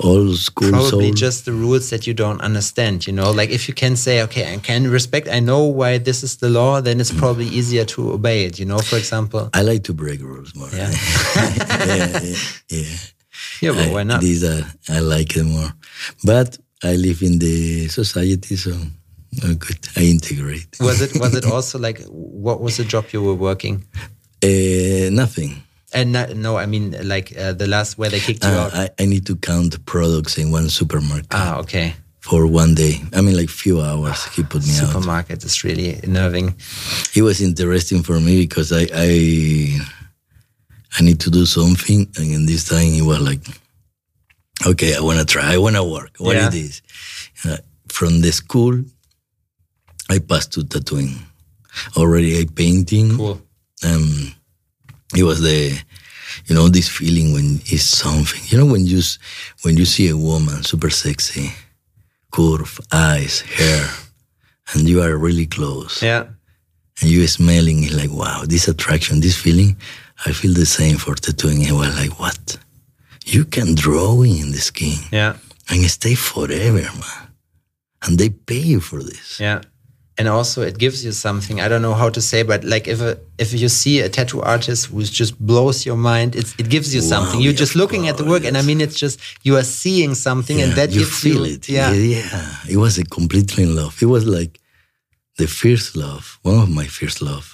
old 0.00 0.36
school 0.36 0.70
Probably 0.70 1.06
soul. 1.08 1.14
just 1.14 1.44
the 1.44 1.52
rules 1.52 1.90
that 1.90 2.06
you 2.06 2.14
don't 2.14 2.40
understand. 2.40 3.06
You 3.06 3.12
know, 3.12 3.30
like 3.30 3.50
if 3.50 3.68
you 3.68 3.74
can 3.74 3.96
say, 3.96 4.22
okay, 4.22 4.52
I 4.52 4.56
can 4.58 4.90
respect. 4.90 5.28
I 5.28 5.40
know 5.40 5.62
why 5.64 5.98
this 5.98 6.22
is 6.22 6.36
the 6.38 6.48
law. 6.50 6.80
Then 6.80 7.00
it's 7.00 7.12
probably 7.12 7.46
easier 7.46 7.84
to 7.86 8.12
obey 8.12 8.44
it. 8.44 8.58
You 8.58 8.66
know, 8.66 8.78
for 8.78 8.96
example. 8.96 9.50
I 9.54 9.62
like 9.62 9.84
to 9.84 9.92
break 9.94 10.20
rules 10.20 10.54
more. 10.54 10.68
Yeah. 10.72 10.90
yeah, 11.36 12.20
yeah, 12.20 12.34
yeah. 12.68 12.96
Yeah, 13.60 13.70
but 13.72 13.88
I- 13.88 13.92
why 13.92 14.02
not? 14.02 14.20
These 14.20 14.44
are 14.44 14.64
I 14.88 14.98
like 15.00 15.36
it 15.36 15.44
more, 15.44 15.72
but 16.24 16.58
I 16.82 16.96
live 16.96 17.22
in 17.22 17.38
the 17.38 17.88
society, 17.88 18.56
so 18.56 18.72
oh, 19.44 19.54
good. 19.54 19.78
I 19.96 20.00
integrate. 20.02 20.66
was 20.80 21.00
it 21.00 21.18
was 21.20 21.34
it 21.34 21.44
also 21.52 21.78
like 21.78 22.00
what 22.08 22.60
was 22.60 22.76
the 22.76 22.84
job 22.84 23.04
you 23.12 23.22
were 23.22 23.34
working? 23.38 23.84
Uh, 24.42 25.10
nothing. 25.10 25.62
And 25.94 26.12
not, 26.12 26.34
no, 26.34 26.56
I 26.56 26.66
mean 26.66 26.96
like 27.06 27.36
uh, 27.38 27.52
the 27.52 27.66
last 27.66 27.98
where 27.98 28.10
they 28.10 28.18
kicked 28.20 28.42
you 28.44 28.50
Uh, 28.50 28.64
out. 28.66 28.74
I, 28.74 28.88
I 28.98 29.04
need 29.06 29.26
to 29.26 29.36
count 29.36 29.84
products 29.86 30.38
in 30.38 30.50
one 30.50 30.68
supermarket 30.70 31.26
ah, 31.32 31.58
okay. 31.60 31.94
for 32.20 32.46
one 32.46 32.74
day. 32.74 33.00
I 33.12 33.20
mean, 33.20 33.36
like 33.36 33.50
few 33.50 33.80
hours. 33.82 34.24
He 34.34 34.42
put 34.42 34.62
me 34.66 34.70
out. 34.78 34.88
Supermarket 34.88 35.44
is 35.44 35.62
really 35.64 36.00
unnerving. 36.02 36.54
It 37.14 37.22
was 37.22 37.40
interesting 37.42 38.02
for 38.02 38.18
me 38.20 38.40
because 38.46 38.72
I 38.72 38.88
I 38.94 39.80
I 40.98 41.02
need 41.02 41.20
to 41.20 41.30
do 41.30 41.44
something, 41.46 42.08
and 42.16 42.32
in 42.32 42.46
this 42.46 42.64
time 42.68 42.92
it 42.94 43.02
was 43.02 43.20
like, 43.20 43.40
okay, 44.66 44.94
I 44.96 45.00
want 45.00 45.18
to 45.18 45.24
try. 45.24 45.52
I 45.54 45.58
want 45.58 45.76
to 45.76 45.84
work. 45.84 46.10
What 46.18 46.36
Yeah. 46.36 46.48
it 46.48 46.54
is 46.54 46.82
uh, 47.44 47.58
from 47.88 48.20
the 48.20 48.32
school, 48.32 48.82
I 50.10 50.18
passed 50.18 50.52
to 50.54 50.64
tattooing. 50.64 51.14
Already 51.96 52.38
I 52.40 52.44
painting. 52.54 53.16
Cool. 53.16 53.40
um, 53.84 54.34
it 55.16 55.22
was 55.24 55.40
the 55.40 55.78
you 56.46 56.54
know 56.54 56.68
this 56.68 56.88
feeling 56.88 57.32
when 57.34 57.60
it's 57.66 57.82
something 57.84 58.40
you 58.46 58.56
know 58.56 58.64
when 58.64 58.86
you 58.86 59.00
when 59.62 59.76
you 59.76 59.84
see 59.84 60.08
a 60.08 60.16
woman 60.16 60.62
super 60.62 60.88
sexy 60.88 61.52
curve 62.30 62.80
eyes 62.90 63.40
hair 63.42 63.86
and 64.72 64.88
you 64.88 65.02
are 65.02 65.14
really 65.18 65.44
close 65.44 66.02
Yeah. 66.02 66.24
and 67.00 67.10
you 67.10 67.26
smelling 67.26 67.84
it 67.84 67.92
like 67.92 68.10
wow 68.10 68.44
this 68.46 68.66
attraction 68.68 69.20
this 69.20 69.36
feeling 69.36 69.76
i 70.24 70.32
feel 70.32 70.54
the 70.54 70.64
same 70.64 70.96
for 70.96 71.14
tattooing 71.16 71.66
I 71.68 71.72
was 71.72 71.94
like 72.00 72.18
what 72.18 72.56
you 73.26 73.44
can 73.44 73.74
draw 73.74 74.22
in 74.22 74.50
the 74.52 74.58
skin 74.60 74.98
Yeah. 75.12 75.36
and 75.70 75.84
stay 75.90 76.14
forever 76.14 76.82
man 76.82 77.28
and 78.02 78.18
they 78.18 78.30
pay 78.30 78.58
you 78.72 78.80
for 78.80 79.02
this 79.02 79.38
Yeah. 79.40 79.60
and 80.18 80.28
also 80.28 80.62
it 80.62 80.76
gives 80.78 81.04
you 81.04 81.12
something 81.12 81.60
i 81.60 81.68
don't 81.68 81.82
know 81.82 81.94
how 81.94 82.10
to 82.10 82.20
say 82.20 82.42
but 82.42 82.64
like 82.64 82.86
if 82.88 83.00
a, 83.00 83.18
if 83.38 83.52
you 83.52 83.68
see 83.68 84.00
a 84.00 84.08
tattoo 84.08 84.42
artist 84.42 84.86
who 84.86 85.02
just 85.04 85.38
blows 85.38 85.86
your 85.86 85.96
mind 85.96 86.34
it's, 86.36 86.52
it 86.58 86.68
gives 86.68 86.94
you 86.94 87.00
Wow, 87.00 87.08
something 87.08 87.40
you're 87.40 87.52
yeah, 87.52 87.58
just 87.64 87.74
looking 87.76 88.08
at 88.08 88.16
the 88.18 88.24
work 88.24 88.44
and 88.44 88.56
i 88.58 88.62
mean 88.62 88.80
it's 88.80 88.98
just 88.98 89.20
you 89.46 89.56
are 89.56 89.64
seeing 89.82 90.14
something 90.14 90.60
and 90.60 90.72
that 90.72 90.90
you 90.90 91.04
feel 91.04 91.46
you 91.46 91.54
it. 91.54 91.68
yeah 91.68 91.92
yeah. 91.92 92.56
It 92.68 92.76
was 92.76 92.98
a 92.98 93.04
completely 93.04 93.62
in 93.64 93.74
love. 93.76 93.94
It 94.02 94.06
was 94.16 94.24
like 94.26 94.52
the 95.38 95.46
first 95.46 95.96
love, 95.96 96.38
one 96.42 96.58
of 96.64 96.68
my 96.68 96.86
first 96.98 97.22
love, 97.22 97.46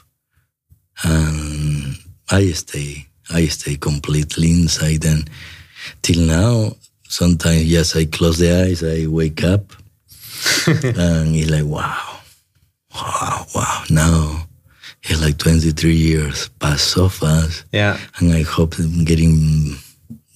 and 1.04 1.96
I 2.30 2.50
stay, 2.52 3.06
I 3.30 3.46
stay 3.46 3.76
completely 3.76 4.50
inside. 4.50 5.04
And 5.04 5.30
till 6.02 6.20
now, 6.26 6.72
sometimes 7.08 7.64
yes, 7.64 7.96
I 7.96 8.04
close 8.06 8.38
the 8.38 8.52
eyes, 8.52 8.82
I 8.82 9.06
wake 9.06 9.42
up, 9.44 9.72
and 10.66 11.34
it's 11.36 11.50
like 11.50 11.64
wow, 11.64 12.20
wow, 12.94 13.46
wow. 13.54 13.84
Now 13.90 14.46
it's 15.02 15.22
like 15.22 15.38
23 15.38 15.94
years 15.94 16.48
passed 16.60 16.88
so 16.88 17.08
fast, 17.08 17.64
yeah 17.72 17.98
and 18.18 18.32
I 18.32 18.42
hope 18.42 18.78
I'm 18.78 19.04
getting 19.04 19.76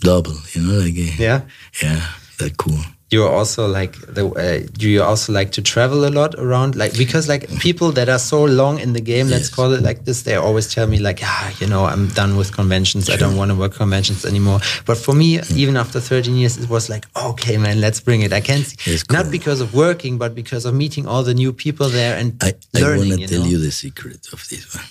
double. 0.00 0.34
You 0.52 0.62
know, 0.62 0.78
like 0.78 0.94
yeah 1.18 1.42
yeah, 1.82 2.06
that 2.38 2.56
cool. 2.56 2.78
You 3.12 3.22
are 3.24 3.32
also 3.38 3.66
like 3.68 3.92
the 4.16 4.24
uh, 4.26 4.66
do 4.78 4.88
you 4.88 5.02
also 5.02 5.32
like 5.32 5.50
to 5.52 5.60
travel 5.62 6.04
a 6.04 6.12
lot 6.20 6.34
around 6.38 6.74
like 6.76 6.92
because 6.96 7.28
like 7.28 7.46
people 7.60 7.92
that 7.92 8.08
are 8.08 8.18
so 8.18 8.42
long 8.44 8.78
in 8.80 8.92
the 8.94 9.00
game 9.00 9.26
let's 9.28 9.48
call 9.48 9.72
it 9.72 9.82
like 9.82 10.04
this 10.04 10.22
they 10.22 10.34
always 10.34 10.66
tell 10.74 10.86
me 10.86 10.98
like 10.98 11.20
ah 11.22 11.52
you 11.60 11.66
know 11.66 11.84
i'm 11.84 12.08
done 12.20 12.36
with 12.36 12.50
conventions 12.60 13.08
i 13.10 13.16
don't 13.16 13.36
want 13.36 13.50
to 13.50 13.54
work 13.54 13.74
conventions 13.74 14.24
anymore 14.24 14.60
but 14.86 14.96
for 14.96 15.14
me 15.14 15.38
Mm. 15.38 15.56
even 15.56 15.76
after 15.76 16.00
13 16.00 16.34
years 16.36 16.56
it 16.58 16.68
was 16.68 16.88
like 16.88 17.04
okay 17.28 17.56
man 17.58 17.80
let's 17.80 18.00
bring 18.00 18.22
it 18.22 18.32
i 18.32 18.40
can't 18.40 18.66
It's 18.86 19.08
not 19.10 19.22
cool. 19.24 19.30
because 19.38 19.60
of 19.60 19.74
working 19.74 20.18
but 20.18 20.34
because 20.34 20.64
of 20.68 20.74
meeting 20.74 21.06
all 21.06 21.22
the 21.22 21.34
new 21.34 21.52
people 21.52 21.88
there 21.88 22.16
and 22.20 22.28
I, 22.42 22.52
I 22.74 22.80
learning 22.80 23.08
want 23.08 23.12
to 23.14 23.20
you 23.20 23.26
tell 23.28 23.40
know? 23.44 23.50
you 23.52 23.58
the 23.58 23.70
secret 23.72 24.20
of 24.32 24.40
this 24.50 24.64
one. 24.74 24.84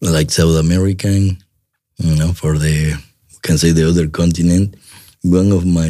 Like 0.00 0.30
South 0.30 0.56
American, 0.56 1.38
you 1.96 2.14
know, 2.16 2.32
for 2.32 2.58
the, 2.58 2.94
we 3.32 3.38
can 3.42 3.56
say 3.58 3.70
the 3.72 3.88
other 3.88 4.06
continent, 4.08 4.74
one 5.22 5.50
of 5.52 5.64
my 5.64 5.88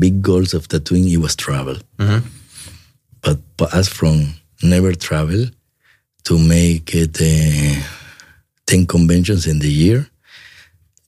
big 0.00 0.22
goals 0.22 0.54
of 0.54 0.66
tattooing, 0.68 1.08
it 1.08 1.18
was 1.18 1.34
travel. 1.36 1.76
Mhm. 1.98 2.22
But, 3.22 3.38
but 3.56 3.74
as 3.74 3.88
from 3.88 4.16
never 4.62 4.92
travel 4.94 5.42
to 6.24 6.38
make 6.38 6.94
it 6.94 7.20
uh, 7.20 7.82
10 8.66 8.86
conventions 8.86 9.46
in 9.46 9.58
the 9.58 9.70
year, 9.70 10.06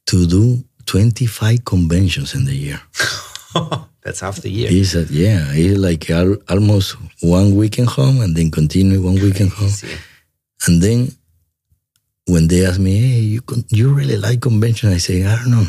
to 0.06 0.26
do 0.26 0.62
25 0.86 1.64
conventions 1.64 2.34
in 2.34 2.44
the 2.44 2.54
year. 2.54 2.80
that's 4.02 4.20
half 4.20 4.36
the 4.42 4.50
year 4.50 4.68
It's 4.70 4.94
a, 4.94 5.04
yeah, 5.10 5.46
it's 5.52 5.78
like 5.78 6.10
al- 6.10 6.38
almost 6.48 6.96
one 7.20 7.54
weekend 7.56 7.88
home 7.88 8.20
and 8.20 8.34
then 8.36 8.50
continue 8.50 9.00
one 9.00 9.14
weekend 9.14 9.50
home. 9.52 9.70
And 10.66 10.82
then 10.82 11.12
when 12.26 12.48
they 12.48 12.66
ask 12.66 12.78
me, 12.80 12.98
hey, 12.98 13.20
you, 13.20 13.40
con- 13.42 13.64
you 13.70 13.92
really 13.94 14.16
like 14.16 14.40
convention? 14.40 14.90
I 14.92 14.98
say, 14.98 15.24
I 15.24 15.36
don't 15.36 15.50
know. 15.50 15.66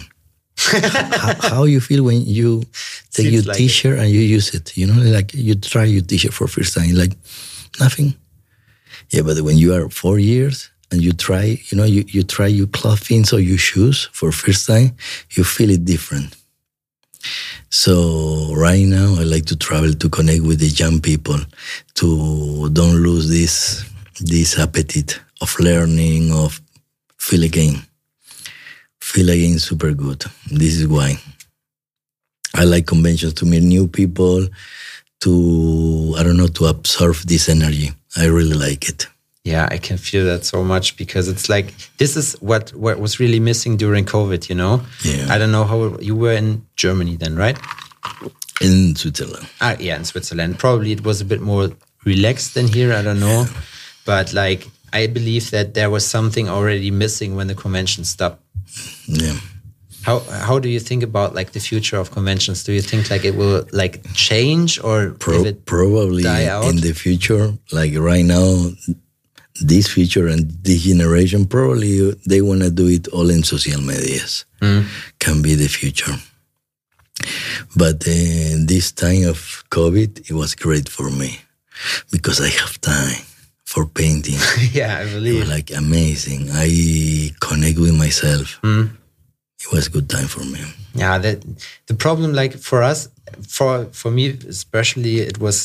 How, 0.65 1.49
how 1.49 1.63
you 1.63 1.79
feel 1.79 2.03
when 2.03 2.25
you 2.25 2.63
take 3.11 3.27
Seems 3.27 3.33
your 3.33 3.43
like 3.43 3.57
t-shirt 3.57 3.99
and 3.99 4.09
you 4.09 4.21
use 4.21 4.53
it? 4.53 4.75
You 4.77 4.87
know, 4.87 5.01
like 5.01 5.33
you 5.33 5.55
try 5.55 5.85
your 5.85 6.01
t-shirt 6.01 6.33
for 6.33 6.47
first 6.47 6.73
time, 6.73 6.93
like 6.95 7.13
nothing. 7.79 8.15
Yeah, 9.09 9.21
but 9.21 9.39
when 9.41 9.57
you 9.57 9.73
are 9.73 9.89
four 9.89 10.19
years 10.19 10.69
and 10.91 11.01
you 11.01 11.11
try, 11.11 11.59
you 11.69 11.77
know, 11.77 11.83
you, 11.83 12.03
you 12.07 12.23
try 12.23 12.47
your 12.47 12.67
clothing 12.67 13.25
or 13.31 13.39
your 13.39 13.57
shoes 13.57 14.09
for 14.11 14.31
first 14.31 14.67
time, 14.67 14.95
you 15.31 15.43
feel 15.43 15.69
it 15.69 15.85
different. 15.85 16.35
So 17.69 18.53
right 18.55 18.85
now, 18.85 19.15
I 19.17 19.23
like 19.23 19.45
to 19.45 19.55
travel 19.55 19.93
to 19.93 20.09
connect 20.09 20.43
with 20.43 20.59
the 20.59 20.67
young 20.67 20.99
people, 20.99 21.39
to 21.95 22.69
don't 22.69 22.97
lose 22.97 23.29
this 23.29 23.83
this 24.19 24.59
appetite 24.59 25.19
of 25.41 25.57
learning, 25.59 26.31
of 26.31 26.61
feel 27.17 27.43
again. 27.43 27.81
Feel 29.03 29.29
again 29.29 29.59
super 29.59 29.91
good. 29.93 30.23
This 30.49 30.75
is 30.79 30.87
why 30.87 31.17
I 32.55 32.63
like 32.63 32.87
conventions 32.87 33.33
to 33.35 33.45
meet 33.45 33.61
new 33.63 33.87
people, 33.87 34.47
to 35.21 36.15
I 36.17 36.23
don't 36.23 36.37
know 36.37 36.47
to 36.47 36.65
absorb 36.67 37.15
this 37.27 37.49
energy. 37.49 37.91
I 38.15 38.25
really 38.27 38.53
like 38.55 38.87
it. 38.89 39.07
Yeah, 39.43 39.67
I 39.69 39.77
can 39.77 39.97
feel 39.97 40.23
that 40.25 40.45
so 40.45 40.63
much 40.63 40.95
because 40.95 41.27
it's 41.27 41.49
like 41.49 41.73
this 41.97 42.15
is 42.15 42.33
what 42.39 42.69
what 42.73 42.97
was 42.99 43.19
really 43.19 43.41
missing 43.41 43.75
during 43.77 44.05
COVID. 44.05 44.47
You 44.49 44.55
know, 44.55 44.81
Yeah. 45.03 45.27
I 45.29 45.37
don't 45.37 45.51
know 45.51 45.65
how 45.65 45.97
you 45.99 46.15
were 46.15 46.33
in 46.33 46.65
Germany 46.77 47.17
then, 47.17 47.35
right? 47.35 47.57
In 48.61 48.95
Switzerland, 48.95 49.45
Ah, 49.59 49.75
yeah, 49.79 49.97
in 49.97 50.05
Switzerland. 50.05 50.57
Probably 50.59 50.93
it 50.93 51.03
was 51.03 51.19
a 51.21 51.25
bit 51.25 51.41
more 51.41 51.69
relaxed 52.05 52.53
than 52.53 52.67
here. 52.67 52.93
I 52.93 53.01
don't 53.01 53.19
know, 53.19 53.47
but 54.05 54.33
like 54.33 54.69
I 54.93 55.07
believe 55.07 55.49
that 55.51 55.73
there 55.73 55.89
was 55.89 56.05
something 56.05 56.47
already 56.49 56.91
missing 56.91 57.35
when 57.35 57.47
the 57.47 57.55
convention 57.55 58.05
stopped. 58.05 58.41
yeah. 59.07 59.37
How 60.03 60.19
how 60.19 60.59
do 60.59 60.67
you 60.67 60.79
think 60.81 61.01
about 61.03 61.33
like 61.33 61.51
the 61.53 61.59
future 61.59 61.97
of 61.99 62.11
conventions? 62.11 62.63
Do 62.63 62.71
you 62.73 62.81
think 62.81 63.09
like 63.09 63.23
it 63.23 63.35
will 63.35 63.63
like 63.71 64.03
change 64.13 64.79
or 64.83 65.15
Pro- 65.19 65.53
probably 65.65 66.23
die 66.23 66.47
out? 66.47 66.65
in 66.65 66.75
the 66.81 66.93
future, 66.93 67.53
like 67.71 67.95
right 67.97 68.25
now, 68.25 68.67
this 69.61 69.87
future 69.87 70.27
and 70.27 70.51
this 70.63 70.83
generation, 70.83 71.45
probably 71.45 72.11
they 72.27 72.41
want 72.41 72.61
to 72.63 72.69
do 72.69 72.87
it 72.87 73.07
all 73.15 73.29
in 73.29 73.43
social 73.43 73.81
medias. 73.81 74.45
Mm. 74.61 74.83
Can 75.19 75.41
be 75.41 75.55
the 75.55 75.69
future. 75.69 76.15
But 77.75 78.03
uh, 78.07 78.59
this 78.67 78.91
time 78.91 79.23
of 79.29 79.63
COVID, 79.69 80.29
it 80.29 80.33
was 80.33 80.53
great 80.55 80.89
for 80.89 81.09
me 81.09 81.39
because 82.11 82.41
I 82.41 82.49
have 82.49 82.79
time 82.81 83.23
for 83.73 83.85
painting. 84.01 84.39
yeah, 84.79 84.97
I 84.99 85.03
it 85.03 85.13
believe. 85.15 85.39
was 85.41 85.49
like 85.57 85.69
amazing. 85.83 86.41
I 86.65 86.67
connect 87.47 87.77
with 87.79 87.95
myself. 88.05 88.47
Mm. 88.61 88.85
It 89.63 89.71
was 89.71 89.87
a 89.87 89.91
good 89.95 90.09
time 90.15 90.27
for 90.35 90.43
me. 90.53 90.61
yeah 91.03 91.17
that 91.25 91.37
the 91.89 91.95
problem 92.05 92.29
like 92.41 92.53
for 92.69 92.79
us 92.89 92.99
for 93.57 93.69
for 93.99 94.11
me 94.17 94.25
especially 94.57 95.13
it 95.31 95.37
was 95.45 95.57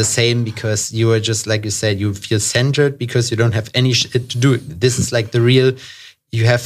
the 0.00 0.04
same 0.18 0.38
because 0.50 0.80
you 0.98 1.06
were 1.10 1.18
just 1.30 1.42
like 1.50 1.62
you 1.68 1.74
said 1.82 1.92
you 2.02 2.08
feel 2.26 2.38
centered 2.56 2.92
because 3.04 3.24
you 3.30 3.36
don't 3.42 3.56
have 3.60 3.68
any 3.80 3.92
shit 4.00 4.24
to 4.32 4.36
do 4.46 4.50
this 4.84 4.94
is 5.02 5.08
like 5.16 5.28
the 5.36 5.40
real 5.50 5.68
you 6.38 6.44
have 6.52 6.62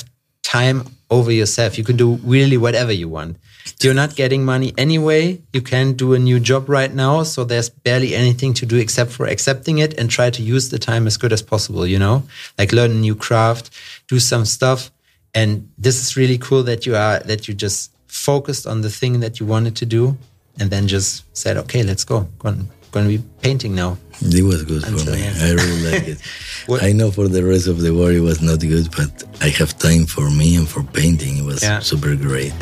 time 0.57 0.78
over 1.16 1.33
yourself 1.40 1.78
you 1.80 1.85
can 1.90 1.97
do 2.04 2.09
really 2.37 2.59
whatever 2.66 2.92
you 3.02 3.09
want 3.19 3.33
you're 3.80 3.94
not 3.94 4.14
getting 4.16 4.44
money 4.44 4.72
anyway 4.76 5.40
you 5.52 5.62
can't 5.62 5.96
do 5.96 6.14
a 6.14 6.18
new 6.18 6.38
job 6.40 6.68
right 6.68 6.92
now 6.94 7.22
so 7.22 7.44
there's 7.44 7.68
barely 7.68 8.14
anything 8.14 8.52
to 8.54 8.64
do 8.66 8.76
except 8.76 9.10
for 9.10 9.26
accepting 9.26 9.78
it 9.78 9.92
and 9.98 10.10
try 10.10 10.28
to 10.30 10.42
use 10.42 10.68
the 10.70 10.78
time 10.78 11.06
as 11.06 11.16
good 11.16 11.32
as 11.32 11.42
possible 11.42 11.86
you 11.86 11.98
know 11.98 12.22
like 12.58 12.72
learn 12.72 12.90
a 12.90 12.94
new 12.94 13.14
craft 13.14 13.70
do 14.08 14.18
some 14.18 14.44
stuff 14.44 14.90
and 15.34 15.68
this 15.78 15.96
is 16.02 16.16
really 16.16 16.38
cool 16.38 16.62
that 16.62 16.86
you 16.86 16.94
are 16.96 17.20
that 17.20 17.46
you 17.48 17.54
just 17.54 17.90
focused 18.06 18.66
on 18.66 18.80
the 18.82 18.90
thing 18.90 19.20
that 19.20 19.38
you 19.40 19.46
wanted 19.46 19.74
to 19.76 19.86
do 19.86 20.16
and 20.58 20.70
then 20.70 20.86
just 20.88 21.24
said 21.36 21.56
okay 21.56 21.82
let's 21.82 22.04
go 22.04 22.28
going, 22.38 22.68
going 22.92 23.08
to 23.08 23.18
be 23.18 23.24
painting 23.42 23.74
now 23.74 23.96
It 24.22 24.44
was 24.44 24.62
good 24.64 24.82
for 24.84 25.10
me. 25.12 25.22
I 25.46 25.50
really 25.56 25.80
like 25.90 26.08
it. 26.14 26.18
What- 26.68 26.82
I 26.82 26.92
know 26.92 27.10
for 27.10 27.26
the 27.36 27.42
rest 27.52 27.66
of 27.68 27.78
the 27.80 27.92
world 27.96 28.14
it 28.14 28.20
was 28.20 28.40
not 28.42 28.60
good, 28.60 28.86
but 28.98 29.10
I 29.40 29.48
have 29.60 29.72
time 29.78 30.04
for 30.04 30.28
me 30.40 30.56
and 30.60 30.68
for 30.68 30.82
painting. 31.00 31.38
It 31.40 31.46
was 31.52 31.62
Yeah. 31.62 31.80
super 31.80 32.14
great. 32.26 32.52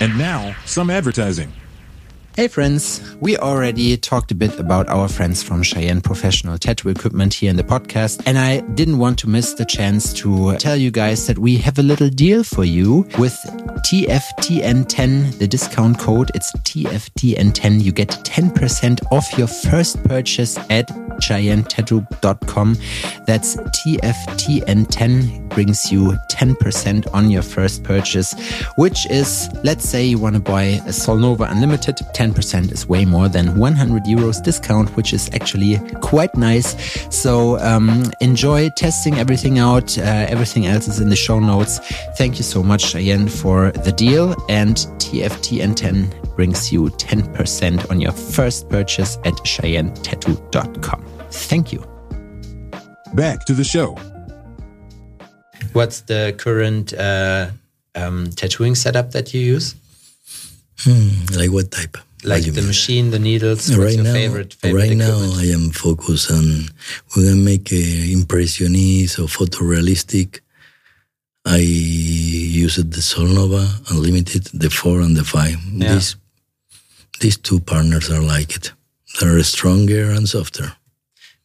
And 0.00 0.18
now, 0.18 0.56
some 0.64 0.90
advertising. 0.90 1.52
Hey 2.34 2.48
friends, 2.48 3.14
we 3.20 3.36
already 3.36 3.94
talked 3.98 4.32
a 4.32 4.34
bit 4.34 4.58
about 4.58 4.88
our 4.88 5.06
friends 5.06 5.42
from 5.42 5.62
Cheyenne 5.62 6.00
Professional 6.00 6.56
Tattoo 6.56 6.88
Equipment 6.88 7.34
here 7.34 7.50
in 7.50 7.56
the 7.56 7.62
podcast, 7.62 8.22
and 8.24 8.38
I 8.38 8.60
didn't 8.72 8.96
want 8.96 9.18
to 9.18 9.28
miss 9.28 9.52
the 9.52 9.66
chance 9.66 10.14
to 10.14 10.56
tell 10.56 10.74
you 10.74 10.90
guys 10.90 11.26
that 11.26 11.38
we 11.38 11.58
have 11.58 11.78
a 11.78 11.82
little 11.82 12.08
deal 12.08 12.42
for 12.42 12.64
you 12.64 13.06
with 13.18 13.36
TFTN10, 13.86 15.38
the 15.38 15.46
discount 15.46 15.98
code. 15.98 16.30
It's 16.34 16.50
TFTN10. 16.52 17.82
You 17.82 17.92
get 17.92 18.08
10% 18.08 19.12
off 19.12 19.36
your 19.36 19.46
first 19.46 20.02
purchase 20.04 20.56
at 20.70 20.88
CheyenneTattoo.com. 21.22 22.76
That's 23.26 23.56
TFTN10 23.56 25.48
brings 25.50 25.92
you 25.92 26.12
10% 26.28 27.14
on 27.14 27.30
your 27.30 27.42
first 27.42 27.84
purchase, 27.84 28.34
which 28.76 29.06
is, 29.10 29.48
let's 29.62 29.88
say 29.88 30.04
you 30.04 30.18
want 30.18 30.34
to 30.34 30.40
buy 30.40 30.62
a 30.62 30.92
Solnova 30.92 31.50
Unlimited, 31.50 31.96
10% 32.14 32.72
is 32.72 32.88
way 32.88 33.04
more 33.04 33.28
than 33.28 33.56
100 33.58 34.04
euros 34.04 34.42
discount, 34.42 34.88
which 34.96 35.12
is 35.12 35.30
actually 35.32 35.78
quite 36.00 36.34
nice. 36.36 36.74
So 37.14 37.58
um, 37.60 38.10
enjoy 38.20 38.70
testing 38.70 39.14
everything 39.14 39.58
out. 39.58 39.96
Uh, 39.98 40.02
everything 40.28 40.66
else 40.66 40.88
is 40.88 41.00
in 41.00 41.08
the 41.08 41.16
show 41.16 41.38
notes. 41.38 41.78
Thank 42.16 42.38
you 42.38 42.44
so 42.44 42.62
much, 42.62 42.82
Cheyenne, 42.82 43.28
for 43.28 43.70
the 43.70 43.92
deal. 43.92 44.34
And 44.48 44.76
TFTN10 44.98 46.36
brings 46.36 46.72
you 46.72 46.88
10% 46.88 47.90
on 47.90 48.00
your 48.00 48.12
first 48.12 48.68
purchase 48.68 49.16
at 49.24 49.34
CheyenneTattoo.com. 49.34 51.11
Thank 51.32 51.72
you. 51.72 51.84
Back 53.14 53.44
to 53.46 53.52
the 53.54 53.64
show. 53.64 53.96
What's 55.72 56.02
the 56.02 56.34
current 56.36 56.92
uh, 56.92 57.50
um, 57.94 58.30
tattooing 58.30 58.74
setup 58.74 59.12
that 59.12 59.32
you 59.32 59.40
use? 59.40 59.74
Hmm, 60.80 61.08
like 61.36 61.50
what 61.50 61.70
type? 61.70 61.96
Like 62.24 62.46
you 62.46 62.52
the 62.52 62.60
mean? 62.60 62.68
machine, 62.68 63.10
the 63.10 63.18
needles. 63.18 63.68
What's 63.68 63.78
right 63.78 63.94
your 63.94 64.04
now, 64.04 64.12
favorite, 64.12 64.54
favorite 64.54 64.80
right 64.80 64.96
now? 64.96 65.18
I 65.34 65.46
am 65.46 65.70
focused 65.70 66.30
on 66.30 66.68
when 67.14 67.28
I 67.28 67.34
make 67.34 67.72
a 67.72 68.12
impressionist 68.12 69.18
or 69.18 69.26
photorealistic. 69.26 70.40
I 71.44 71.58
use 71.58 72.76
the 72.76 73.00
Solnova 73.00 73.90
Unlimited, 73.90 74.44
the 74.54 74.70
four 74.70 75.00
and 75.00 75.16
the 75.16 75.24
five. 75.24 75.56
Yeah. 75.72 75.94
These 75.94 76.16
these 77.20 77.36
two 77.36 77.60
partners 77.60 78.10
are 78.10 78.22
like 78.22 78.54
it. 78.56 78.72
They're 79.20 79.42
stronger 79.42 80.10
and 80.10 80.28
softer. 80.28 80.76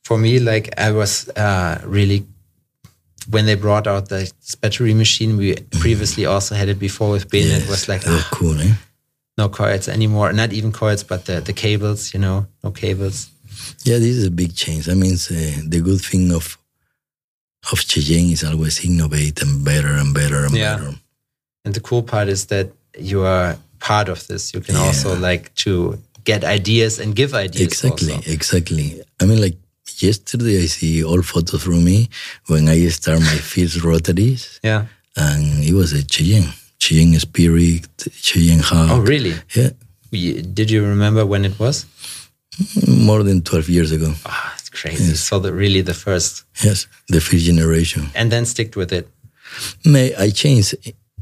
For 0.08 0.18
me, 0.18 0.40
like 0.40 0.68
I 0.88 0.92
was 0.92 1.28
uh, 1.36 1.82
really 1.98 2.20
when 3.30 3.46
they 3.46 3.56
brought 3.56 3.88
out 3.88 4.08
the 4.08 4.32
battery 4.62 4.94
machine. 4.94 5.36
We 5.36 5.56
previously 5.84 6.26
also 6.26 6.56
had 6.56 6.70
it 6.70 6.80
before 6.80 7.10
with 7.12 7.26
Ben. 7.30 7.62
It 7.62 7.68
was 7.68 7.90
like 7.92 8.04
ah, 8.08 8.28
cool, 8.32 8.58
eh? 8.62 8.74
no 9.38 9.50
coils 9.50 9.88
anymore. 9.90 10.32
Not 10.32 10.54
even 10.54 10.72
coils, 10.72 11.04
but 11.04 11.26
the 11.26 11.42
the 11.42 11.52
cables. 11.54 12.14
You 12.14 12.22
know, 12.22 12.38
no 12.64 12.72
cables. 12.72 13.28
Yeah, 13.84 14.00
this 14.00 14.16
is 14.22 14.26
a 14.28 14.32
big 14.32 14.56
change. 14.56 14.88
I 14.88 14.94
mean, 14.94 15.16
uh, 15.16 15.70
the 15.74 15.82
good 15.82 16.02
thing 16.10 16.32
of 16.40 16.58
of 17.72 17.80
Cheyenne 17.80 18.32
is 18.32 18.44
always 18.44 18.86
innovate 18.86 19.42
and 19.44 19.64
better 19.66 19.92
and 20.02 20.14
better 20.14 20.46
and 20.46 20.56
Yeah. 20.56 20.78
better. 20.78 20.96
And 21.66 21.74
the 21.74 21.82
cool 21.82 22.04
part 22.04 22.30
is 22.30 22.46
that 22.46 22.68
you 22.98 23.26
are 23.26 23.58
part 23.80 24.08
of 24.10 24.26
this. 24.28 24.54
You 24.54 24.62
can 24.62 24.76
Yeah. 24.76 24.88
also 24.88 25.10
like 25.30 25.52
to 25.66 26.00
get 26.24 26.44
ideas 26.44 27.00
and 27.00 27.14
give 27.14 27.34
ideas. 27.34 27.68
Exactly, 27.68 28.14
also. 28.14 28.32
exactly. 28.32 29.02
I 29.22 29.26
mean, 29.26 29.42
like 29.42 29.58
yesterday, 30.01 30.63
I 30.63 30.68
see 30.68 31.04
all 31.04 31.22
photos 31.22 31.63
from 31.63 31.84
me 31.84 32.10
when 32.48 32.68
I 32.70 32.88
start 32.89 33.20
my 33.20 33.38
first 33.51 33.84
rotaries, 33.84 34.60
Yeah. 34.63 34.86
and 35.16 35.63
it 35.63 35.74
was 35.74 35.94
a 35.94 36.04
Cheyenne, 36.04 36.54
Cheyenne 36.80 37.20
Spirit, 37.20 37.88
Cheyenne 38.13 38.60
Hawk. 38.60 38.89
Oh, 38.92 39.00
really? 39.00 39.36
Yeah, 39.56 39.72
Did 40.54 40.72
you 40.72 40.84
remember 40.84 41.25
when 41.25 41.46
it 41.46 41.58
was? 41.60 41.86
more 42.88 43.22
than 43.24 43.42
12 43.42 43.70
years 43.70 43.92
ago. 43.92 44.13
Ah, 44.25 44.56
it's 44.58 44.70
crazy. 44.70 45.13
So 45.16 45.39
the 45.39 45.54
really 45.54 45.82
the 45.82 45.94
first, 45.94 46.44
Yes, 46.63 46.88
the 47.08 47.22
first 47.22 47.46
generation. 47.46 48.10
and 48.16 48.32
then 48.32 48.46
stick 48.46 48.75
with 48.75 48.92
it. 48.92 49.08
May 49.86 50.16
I 50.16 50.32
changed 50.32 50.75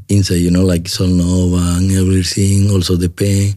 inside, 0.08 0.36
you 0.40 0.50
know, 0.50 0.64
like 0.64 0.84
Solnova 0.84 1.76
and 1.78 1.90
everything, 1.92 2.70
also 2.70 2.96
the 2.96 3.08
pen. 3.10 3.54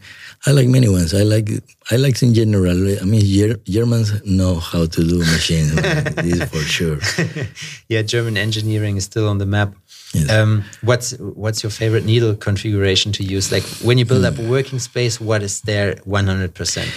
I 0.47 0.51
like 0.51 0.67
many 0.67 0.87
ones. 0.87 1.13
I 1.13 1.23
like 1.23 1.49
I 1.91 1.97
like 1.97 2.21
in 2.23 2.33
general. 2.33 2.77
I 3.01 3.03
mean, 3.03 3.21
Ger- 3.25 3.59
Germans 3.67 4.23
know 4.25 4.55
how 4.55 4.85
to 4.85 5.03
do 5.03 5.19
machines. 5.19 5.75
this 6.23 6.43
for 6.49 6.59
sure. 6.63 6.99
Yeah, 7.89 8.03
German 8.03 8.37
engineering 8.37 8.95
is 8.97 9.03
still 9.03 9.27
on 9.27 9.37
the 9.37 9.45
map. 9.45 9.73
Yes. 10.13 10.29
Um, 10.31 10.63
what's 10.81 11.11
what's 11.19 11.61
your 11.63 11.71
favorite 11.71 12.05
needle 12.05 12.35
configuration 12.35 13.11
to 13.13 13.23
use? 13.23 13.51
Like 13.51 13.63
when 13.83 13.97
you 13.97 14.05
build 14.05 14.23
up 14.25 14.35
Hmm. 14.35 14.45
a 14.45 14.49
working 14.49 14.79
space, 14.79 15.19
what 15.19 15.43
is 15.43 15.61
there 15.61 15.95
100%? 16.07 16.87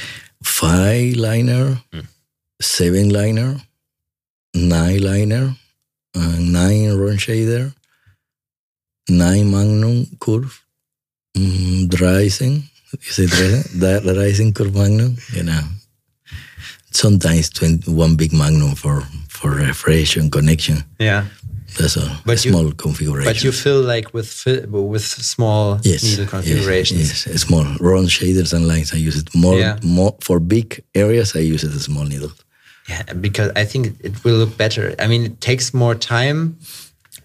Five 0.45 1.17
liner, 1.17 1.83
seven 2.61 3.09
liner, 3.11 3.61
nine 4.55 5.03
liner, 5.03 5.57
uh, 6.15 6.37
nine 6.39 6.95
run 6.97 7.17
shader, 7.19 7.75
nine 9.09 9.51
magnum 9.51 10.07
curve, 10.21 10.63
mm, 11.37 11.87
Dreizehn. 11.89 12.63
It 12.93 13.01
Dreizehn? 13.01 13.81
Da- 13.81 14.01
Dreizehn 14.01 14.55
curve 14.55 14.75
magnum? 14.75 15.17
You 15.33 15.45
know. 15.45 15.61
Sometimes 16.91 17.49
20, 17.51 17.91
one 17.91 18.17
big 18.17 18.33
magnum 18.33 18.75
for 18.75 19.03
for 19.29 19.51
refresh 19.51 20.17
and 20.17 20.31
connection. 20.31 20.85
Yeah, 20.99 21.25
That's 21.79 21.97
all. 21.97 22.11
But 22.27 22.45
you- 22.45 22.51
small 22.53 22.71
configuration. 22.73 23.25
but 23.33 23.43
you 23.43 23.51
fill 23.53 23.81
like 23.81 24.13
with 24.13 24.45
with 24.71 25.03
small 25.03 25.81
yes, 25.83 26.03
needle 26.05 26.27
configurations. 26.27 27.27
Yes, 27.27 27.43
small 27.43 27.65
run 27.81 28.07
shaders 28.09 28.53
and 28.53 28.69
lines. 28.69 28.93
I 28.93 28.99
use 28.99 29.17
it 29.17 29.35
more. 29.35 29.59
Yeah. 29.59 29.79
More 29.83 30.15
for 30.21 30.39
big 30.39 30.85
areas. 30.95 31.35
I 31.35 31.41
use 31.41 31.65
it 31.65 31.73
a 31.75 31.81
small 31.81 32.05
needle. 32.05 32.33
Yeah, 32.89 33.05
because 33.15 33.53
I 33.57 33.65
think 33.65 33.97
it 34.01 34.23
will 34.25 34.37
look 34.37 34.57
better. 34.59 34.95
I 34.99 35.07
mean, 35.07 35.25
it 35.25 35.41
takes 35.41 35.73
more 35.73 35.95
time. 35.95 36.57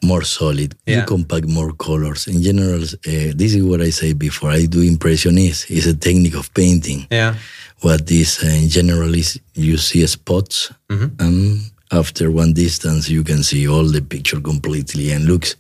More 0.04 0.24
solid. 0.24 0.76
Yeah. 0.86 1.00
You 1.00 1.06
compact 1.06 1.48
more 1.48 1.74
colors. 1.74 2.28
In 2.28 2.42
general, 2.42 2.84
uh, 2.84 3.34
this 3.36 3.54
is 3.56 3.64
what 3.64 3.82
I 3.82 3.90
say 3.92 4.14
before. 4.14 4.52
I 4.52 4.66
do 4.66 4.82
impressionist. 4.82 5.70
It's 5.70 5.86
a 5.88 5.94
technique 5.96 6.36
of 6.36 6.54
painting. 6.54 7.08
Yeah, 7.12 7.36
What 7.82 8.08
this 8.08 8.44
uh, 8.44 8.48
in 8.48 8.70
general 8.70 9.14
is, 9.16 9.40
you 9.54 9.78
see 9.78 10.06
spots, 10.08 10.72
Mm-hmm. 10.90 11.22
and 11.26 11.62
after 11.92 12.32
one 12.32 12.54
distance, 12.54 13.10
you 13.10 13.24
can 13.24 13.44
see 13.44 13.68
all 13.68 13.86
the 13.86 14.02
picture 14.02 14.42
completely, 14.42 15.12
and 15.12 15.26
looks 15.26 15.56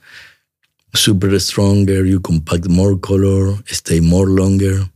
super 0.95 1.37
stronger. 1.39 2.05
You 2.05 2.19
compact 2.19 2.67
more 2.69 2.97
color, 2.97 3.57
stay 3.65 3.99
more 3.99 4.27
longer. 4.27 4.89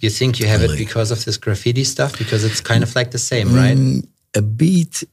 you 0.00 0.10
think 0.10 0.38
you 0.40 0.46
have 0.46 0.62
it 0.62 0.76
because 0.78 1.10
of 1.10 1.24
this 1.24 1.36
graffiti 1.38 1.84
stuff? 1.84 2.18
Because 2.18 2.44
it's 2.44 2.60
kind 2.60 2.82
of 2.82 2.94
like 2.94 3.10
the 3.10 3.18
same, 3.18 3.54
right? 3.54 3.76
Mm, 3.76 4.06
a 4.34 4.42
bit, 4.42 5.04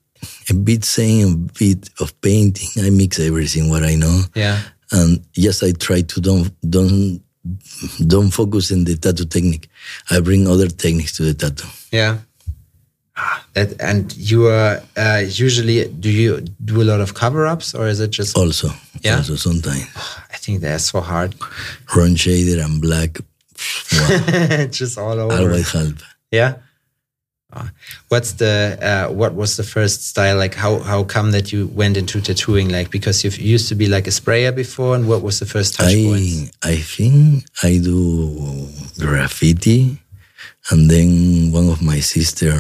a 0.50 0.54
bit 0.54 0.84
saying, 0.86 1.32
a 1.34 1.36
bit 1.60 1.90
of 2.00 2.20
painting. 2.22 2.70
I 2.86 2.90
mix 2.90 3.20
everything 3.20 3.70
what 3.70 3.84
I 3.84 3.96
know. 3.96 4.22
Yeah, 4.36 4.60
and 4.92 5.22
yes 5.34 5.64
i 5.64 5.72
try 5.72 6.02
to 6.02 6.22
don't 6.22 6.52
don't 6.70 7.20
don't 8.08 8.30
focus 8.32 8.70
in 8.72 8.84
the 8.86 8.96
tattoo 8.96 9.26
technique 9.26 9.68
i 10.12 10.20
bring 10.20 10.48
other 10.48 10.68
techniques 10.68 11.14
to 11.18 11.24
the 11.24 11.34
tattoo 11.34 11.68
yeah. 11.92 12.18
Ah, 13.16 13.46
That, 13.54 13.80
and 13.80 14.16
you 14.18 14.48
are 14.48 14.82
uh, 14.98 15.24
usually 15.28 15.88
do 15.88 16.10
you 16.10 16.42
do 16.66 16.82
a 16.82 16.88
lot 16.92 17.00
of 17.02 17.14
cover 17.14 17.46
ups 17.46 17.74
or 17.76 17.88
is 17.88 18.00
it 18.00 18.12
just? 18.12 18.38
also 18.38 18.70
Yeah? 19.02 19.18
also 19.18 19.36
sometimes 19.36 19.86
I 20.34 20.38
think 20.38 20.62
they're 20.62 20.80
so 20.80 21.02
hard. 21.02 21.36
run 21.96 22.16
shader 22.16 22.64
and 22.64 22.82
black 22.82 23.20
wow, 23.94 24.66
just 24.68 24.98
all 24.98 25.20
over. 25.20 25.34
always 25.38 25.72
help 25.72 25.96
Yeah. 26.32 26.56
Ah. 27.56 27.72
What's 28.10 28.34
the 28.34 28.80
uh, 28.82 29.14
what 29.14 29.36
was 29.36 29.58
the 29.58 29.64
first 29.64 30.08
style 30.08 30.38
like? 30.38 30.56
How 30.56 30.80
how 30.80 31.04
come 31.04 31.32
that 31.32 31.54
you 31.54 31.68
went 31.68 31.98
into 31.98 32.20
tattooing? 32.20 32.70
Like 32.70 32.90
because 32.90 33.24
you 33.24 33.30
used 33.30 33.70
to 33.70 33.76
be 33.76 33.88
like 33.88 34.08
a 34.08 34.12
sprayer 34.12 34.52
before, 34.52 34.96
and 34.96 35.08
what 35.08 35.22
was 35.22 35.40
the 35.40 35.46
first 35.46 35.76
touch 35.76 35.94
i 35.94 36.50
i 36.64 36.76
think 36.78 37.46
i 37.64 37.78
do 37.78 38.68
graffiti 39.00 39.98
and 40.70 40.90
then 40.90 41.52
one 41.52 41.70
of 41.70 41.82
my 41.82 42.00
sister 42.00 42.54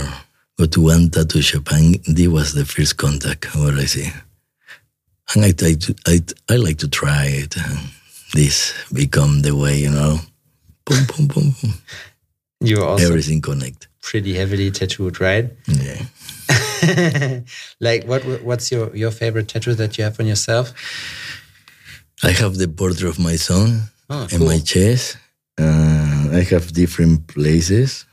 go 0.58 0.66
to 0.66 0.82
one 0.82 1.10
tattoo 1.10 1.42
shop 1.42 1.72
and 1.72 1.96
this 2.06 2.28
was 2.28 2.54
the 2.54 2.66
first 2.66 2.98
contact 2.98 3.46
what 3.56 3.74
i 3.76 3.86
see, 3.86 4.10
and 5.34 5.46
i 5.46 5.52
try 5.52 5.74
to 5.74 5.96
i, 6.08 6.22
I 6.50 6.58
like 6.58 6.78
to 6.80 6.88
try 6.88 7.26
it 7.26 7.58
and 7.58 7.80
this 8.34 8.74
become 8.92 9.42
the 9.42 9.56
way 9.56 9.78
you 9.78 9.90
know 9.90 10.20
boom 10.86 11.06
boom 11.06 11.28
boom, 11.28 11.56
boom. 11.62 11.74
You 12.62 12.84
also 12.84 13.06
everything 13.06 13.42
connect. 13.42 13.88
Pretty 14.04 14.34
heavily 14.36 14.70
tattooed, 14.70 15.20
right? 15.20 15.50
Yeah. 15.68 16.02
like 17.80 18.04
what 18.06 18.22
what's 18.44 18.72
your 18.72 18.94
your 18.96 19.12
favorite 19.12 19.48
tattoo 19.48 19.74
that 19.76 19.98
you 19.98 20.04
have 20.04 20.20
on 20.20 20.28
yourself? 20.28 20.74
I 22.24 22.32
have 22.32 22.58
the 22.58 22.68
portrait 22.68 23.10
of 23.10 23.20
my 23.20 23.36
son 23.38 23.90
Oh, 24.10 24.28
in 24.32 24.38
cool. 24.40 24.48
my 24.48 24.60
chest. 24.60 25.18
Uh, 25.58 26.30
I 26.40 26.42
have 26.52 26.74
different 26.74 27.28
places. 27.28 28.06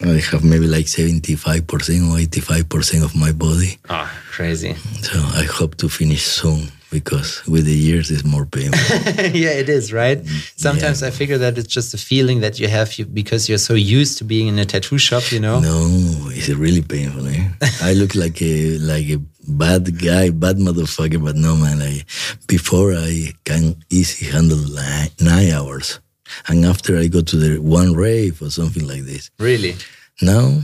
I 0.00 0.20
have 0.30 0.44
maybe 0.44 0.68
like 0.68 0.86
75% 0.86 1.62
or 2.08 2.18
85% 2.22 3.02
of 3.04 3.16
my 3.16 3.32
body. 3.32 3.78
Ah, 3.90 4.08
crazy. 4.30 4.74
So 5.02 5.18
I 5.18 5.42
hope 5.42 5.74
to 5.78 5.88
finish 5.88 6.22
soon 6.24 6.70
because 6.90 7.46
with 7.46 7.64
the 7.64 7.74
years 7.74 8.10
it's 8.10 8.24
more 8.24 8.46
painful. 8.46 8.96
yeah, 9.34 9.50
it 9.50 9.68
is, 9.68 9.92
right? 9.92 10.24
Sometimes 10.56 11.02
I 11.02 11.10
figure 11.10 11.38
that 11.38 11.58
it's 11.58 11.72
just 11.72 11.94
a 11.94 11.98
feeling 11.98 12.40
that 12.40 12.58
you 12.58 12.68
have 12.68 12.94
because 13.12 13.48
you're 13.48 13.58
so 13.58 13.74
used 13.74 14.18
to 14.18 14.24
being 14.24 14.48
in 14.48 14.58
a 14.58 14.64
tattoo 14.64 14.98
shop, 14.98 15.30
you 15.30 15.40
know? 15.40 15.60
no, 15.60 15.86
it's 16.30 16.48
really 16.48 16.82
painful. 16.82 17.26
Eh? 17.26 17.48
I 17.82 17.92
look 17.94 18.14
like 18.14 18.40
a 18.42 18.78
like 18.78 19.08
a 19.08 19.20
bad 19.46 19.98
guy, 20.00 20.30
bad 20.30 20.56
motherfucker, 20.56 21.22
but 21.22 21.36
no 21.36 21.56
man. 21.56 21.82
I, 21.82 22.04
before 22.46 22.94
I 22.94 23.32
can 23.44 23.76
easily 23.90 24.30
handle 24.30 24.58
nine, 24.74 25.10
nine 25.20 25.50
hours, 25.50 26.00
and 26.48 26.64
after 26.64 26.96
I 26.96 27.08
go 27.08 27.20
to 27.22 27.36
the 27.36 27.58
one 27.58 27.94
rave 27.94 28.40
or 28.42 28.50
something 28.50 28.86
like 28.86 29.02
this. 29.02 29.30
Really? 29.38 29.76
Now, 30.20 30.62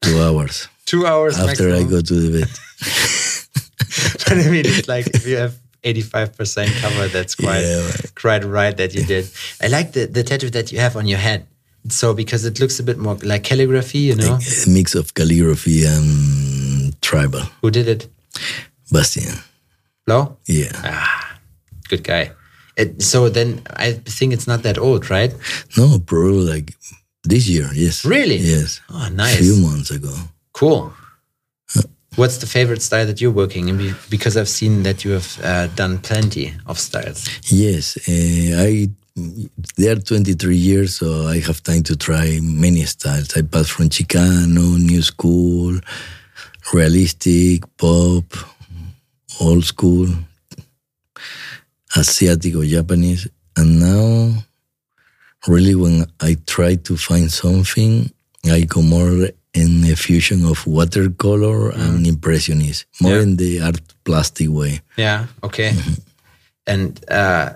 two 0.00 0.20
hours 0.20 0.68
Two 0.84 1.06
hours 1.06 1.38
after 1.38 1.72
I 1.72 1.84
go 1.84 2.00
to 2.00 2.14
the 2.14 2.40
bed. 2.40 2.50
but 4.28 4.32
I 4.32 4.48
mean, 4.50 4.64
it's 4.66 4.88
like 4.88 5.06
if 5.14 5.26
you 5.26 5.36
have 5.36 5.54
85% 5.84 6.80
cover, 6.80 7.08
that's 7.08 7.34
quite, 7.34 7.62
Yeah, 7.62 7.84
right. 7.86 8.14
quite 8.14 8.44
right 8.44 8.76
that 8.76 8.94
you 8.94 9.04
did. 9.04 9.28
I 9.60 9.66
like 9.68 9.92
the, 9.92 10.06
the 10.06 10.22
tattoo 10.22 10.50
that 10.50 10.70
you 10.72 10.78
have 10.78 10.96
on 10.96 11.06
your 11.06 11.18
head. 11.18 11.46
So, 11.88 12.14
because 12.14 12.44
it 12.44 12.60
looks 12.60 12.78
a 12.78 12.84
bit 12.84 12.96
more 12.98 13.16
like 13.24 13.42
calligraphy, 13.42 13.98
you 13.98 14.14
know? 14.14 14.38
A 14.66 14.70
mix 14.70 14.94
of 14.94 15.14
calligraphy 15.14 15.84
and 15.84 16.94
tribal. 17.02 17.40
Who 17.60 17.70
did 17.72 17.88
it? 17.88 18.06
Bastien. 18.92 19.34
Flo? 20.04 20.36
Yeah. 20.46 20.70
Ah, 20.84 21.38
good 21.88 22.04
guy. 22.04 22.30
It, 22.76 23.02
so 23.02 23.28
then 23.28 23.62
I 23.76 23.92
think 23.92 24.32
it's 24.32 24.46
not 24.46 24.62
that 24.62 24.78
old, 24.78 25.10
right? 25.10 25.34
No, 25.76 25.98
probably 25.98 26.46
like 26.54 26.74
this 27.24 27.48
year. 27.48 27.68
Yes. 27.74 28.04
Really? 28.04 28.36
Yes. 28.36 28.80
Oh, 28.88 29.08
nice. 29.12 29.40
A 29.40 29.42
few 29.42 29.56
months 29.56 29.90
ago. 29.90 30.14
Cool. 30.52 30.92
What's 32.16 32.38
the 32.38 32.46
favorite 32.46 32.82
style 32.82 33.06
that 33.06 33.20
you're 33.20 33.30
working 33.30 33.68
in? 33.68 33.94
Because 34.10 34.36
I've 34.36 34.48
seen 34.48 34.82
that 34.82 35.04
you 35.04 35.12
have 35.12 35.40
uh, 35.42 35.66
done 35.68 35.98
plenty 35.98 36.54
of 36.66 36.78
styles. 36.78 37.26
Yes, 37.50 37.96
uh, 38.08 38.62
I 38.62 38.88
They 39.76 39.88
are 39.88 39.96
23 39.96 40.56
years, 40.56 40.96
so 40.96 41.26
I 41.26 41.40
have 41.40 41.62
time 41.62 41.82
to 41.84 41.96
try 41.96 42.40
many 42.40 42.84
styles. 42.84 43.36
I 43.36 43.42
pass 43.42 43.68
from 43.68 43.90
Chicano, 43.90 44.78
New 44.78 45.02
School, 45.02 45.78
Realistic, 46.72 47.64
Pop, 47.76 48.24
Old 49.40 49.64
School, 49.64 50.08
Asiatic 51.94 52.56
or 52.56 52.64
Japanese. 52.64 53.28
And 53.56 53.80
now, 53.80 54.42
really, 55.46 55.74
when 55.74 56.06
I 56.20 56.36
try 56.46 56.76
to 56.76 56.96
find 56.96 57.30
something, 57.30 58.10
I 58.46 58.62
go 58.62 58.80
more 58.80 59.28
in 59.54 59.84
a 59.84 59.96
fusion 59.96 60.44
of 60.44 60.66
watercolor 60.66 61.70
and 61.70 62.06
impressionist, 62.06 62.86
more 63.00 63.16
Yeah. 63.16 63.22
in 63.22 63.36
the 63.36 63.60
art 63.60 63.80
plastic 64.04 64.48
way. 64.50 64.80
Yeah. 64.96 65.26
Okay. 65.42 65.74
And 66.66 67.00
uh, 67.10 67.50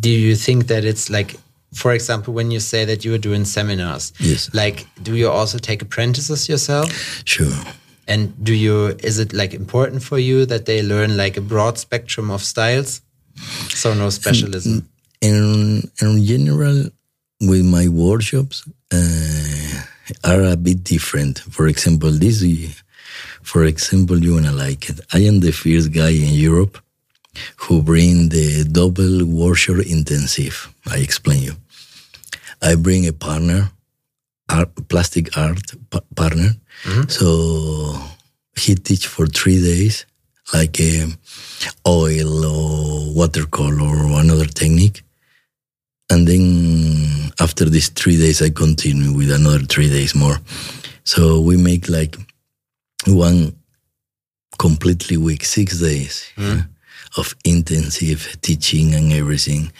do 0.00 0.10
you 0.10 0.36
think 0.36 0.66
that 0.66 0.84
it's 0.84 1.08
like, 1.08 1.36
for 1.72 1.92
example, 1.94 2.34
when 2.34 2.50
you 2.50 2.60
say 2.60 2.84
that 2.84 3.04
you 3.04 3.14
are 3.14 3.18
doing 3.18 3.44
seminars, 3.44 4.12
Yes. 4.20 4.50
like, 4.52 4.86
do 5.02 5.14
you 5.14 5.30
also 5.30 5.58
take 5.58 5.82
apprentices 5.82 6.48
yourself? 6.48 6.88
Sure. 7.24 7.52
And 8.06 8.32
do 8.44 8.52
you? 8.52 8.88
Is 9.02 9.18
it 9.18 9.32
like 9.32 9.54
important 9.56 10.02
for 10.02 10.18
you 10.18 10.44
that 10.46 10.66
they 10.66 10.82
learn 10.82 11.16
like 11.16 11.38
a 11.38 11.40
broad 11.40 11.78
spectrum 11.78 12.30
of 12.30 12.42
styles? 12.42 13.00
So 13.70 13.94
no 13.94 14.10
specialism. 14.10 14.86
in 15.20 15.88
in 16.02 16.24
general 16.24 16.90
with 17.40 17.64
my 17.64 17.88
workshops 17.88 18.62
uh, 18.92 19.63
are 20.22 20.42
a 20.42 20.56
bit 20.56 20.84
different. 20.84 21.38
For 21.38 21.66
example 21.68 22.10
this 22.10 22.42
for 23.42 23.64
example 23.64 24.18
you 24.18 24.34
wanna 24.34 24.52
like 24.52 24.88
it. 24.88 25.00
I 25.12 25.20
am 25.20 25.40
the 25.40 25.52
first 25.52 25.92
guy 25.92 26.10
in 26.10 26.32
europe 26.32 26.78
who 27.56 27.82
bring 27.82 28.28
the 28.28 28.64
double 28.64 29.24
workshop 29.24 29.78
intensive. 29.86 30.72
I 30.86 30.98
explain 30.98 31.42
you. 31.42 31.54
I 32.62 32.76
bring 32.76 33.06
a 33.06 33.12
partner 33.12 33.70
art, 34.48 34.70
plastic 34.88 35.36
art 35.36 35.60
pa- 35.90 36.00
partner. 36.14 36.50
Mm-hmm. 36.84 37.08
So 37.08 37.98
he 38.56 38.74
teach 38.74 39.06
for 39.06 39.26
three 39.26 39.60
days 39.60 40.06
like 40.52 40.78
a 40.80 41.06
oil 41.86 42.44
or 42.44 43.14
watercolor 43.14 44.10
or 44.10 44.20
another 44.20 44.46
technique. 44.46 45.02
And 46.10 46.28
then 46.28 47.23
after 47.40 47.64
these 47.64 47.88
three 47.88 48.16
days 48.16 48.42
i 48.42 48.50
continue 48.50 49.12
with 49.12 49.30
another 49.30 49.64
three 49.64 49.88
days 49.88 50.14
more. 50.14 50.38
So 51.04 51.40
we 51.40 51.56
make 51.56 51.88
like 51.88 52.16
one 53.06 53.54
completely 54.58 55.16
week 55.16 55.44
six 55.44 55.80
days 55.80 56.30
hmm. 56.36 56.42
yeah, 56.42 56.62
of 57.16 57.34
intensive 57.44 58.36
teaching 58.40 58.94
and 58.94 59.12
everything. 59.12 59.72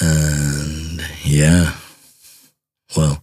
And 0.00 1.02
yeah 1.22 1.74
well 2.96 3.22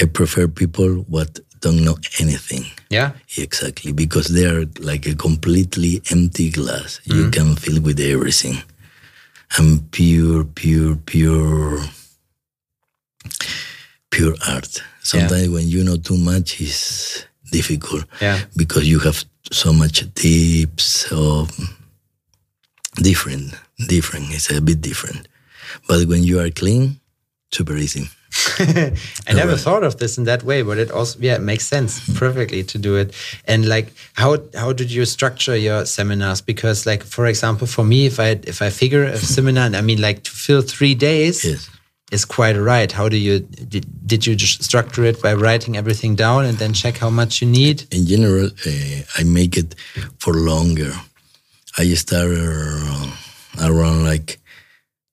i 0.00 0.04
prefer 0.04 0.46
people 0.48 0.88
what 1.08 1.40
don't 1.60 1.84
know 1.84 1.96
anything. 2.18 2.64
Yeah. 2.88 3.12
exactly 3.36 3.92
because 3.92 4.28
they 4.28 4.46
are 4.46 4.64
like 4.80 5.06
a 5.06 5.14
completely 5.14 6.02
empty 6.10 6.50
glass. 6.50 7.00
You 7.04 7.24
hmm. 7.24 7.30
can 7.30 7.56
fill 7.56 7.80
with 7.82 8.00
everything. 8.00 8.62
And 9.58 9.90
pure 9.90 10.44
pure 10.44 10.96
pure 10.96 11.78
pure 14.10 14.34
art. 14.48 14.82
Sometimes 15.02 15.48
when 15.48 15.68
you 15.68 15.82
know 15.84 15.96
too 15.96 16.16
much 16.16 16.60
is 16.60 17.24
difficult 17.50 18.04
Yeah. 18.20 18.40
because 18.56 18.88
you 18.88 19.00
have 19.00 19.24
so 19.50 19.72
much 19.72 20.04
tips 20.14 21.10
of 21.10 21.50
different 22.96 23.54
different. 23.88 24.32
It's 24.34 24.50
a 24.50 24.60
bit 24.60 24.80
different. 24.80 25.28
But 25.88 26.06
when 26.06 26.22
you 26.22 26.40
are 26.40 26.50
clean 26.50 27.00
super 27.52 27.76
easy. 27.76 28.08
I 28.60 29.32
never 29.32 29.56
thought 29.56 29.82
of 29.82 29.98
this 29.98 30.16
in 30.16 30.22
that 30.24 30.44
way, 30.44 30.62
but 30.62 30.78
it 30.78 30.92
also 30.92 31.18
yeah, 31.20 31.34
it 31.34 31.40
makes 31.40 31.66
sense 31.66 31.98
hmm. 31.98 32.14
perfectly 32.14 32.62
to 32.62 32.78
do 32.78 32.94
it. 32.94 33.12
And 33.46 33.68
like 33.68 33.92
how 34.14 34.38
how 34.54 34.72
did 34.72 34.90
you 34.92 35.04
structure 35.04 35.56
your 35.56 35.84
seminars? 35.84 36.40
Because 36.40 36.86
like 36.86 37.02
for 37.02 37.26
example, 37.26 37.66
for 37.66 37.84
me, 37.84 38.06
if 38.06 38.20
I 38.20 38.38
if 38.44 38.62
I 38.62 38.70
figure 38.70 39.04
a 39.04 39.18
seminar, 39.36 39.66
and 39.66 39.76
I 39.76 39.80
mean 39.80 40.00
like 40.00 40.22
to 40.24 40.30
fill 40.30 40.62
three 40.62 40.94
days 40.94 41.44
yes 41.44 41.70
is 42.10 42.24
quite 42.24 42.56
right. 42.56 42.90
How 42.90 43.08
do 43.08 43.16
you 43.16 43.40
did, 43.40 43.86
did 44.06 44.26
you 44.26 44.34
just 44.34 44.62
structure 44.62 45.04
it 45.04 45.22
by 45.22 45.34
writing 45.34 45.76
everything 45.76 46.16
down 46.16 46.44
and 46.44 46.58
then 46.58 46.72
check 46.72 46.98
how 46.98 47.10
much 47.10 47.40
you 47.40 47.48
need? 47.48 47.86
in 47.92 48.06
general, 48.06 48.46
uh, 48.66 49.02
I 49.18 49.22
make 49.24 49.56
it 49.56 49.74
for 50.18 50.34
longer. 50.34 50.92
I 51.78 51.94
start 51.94 52.30
uh, 52.30 53.06
around 53.60 54.04
like 54.04 54.40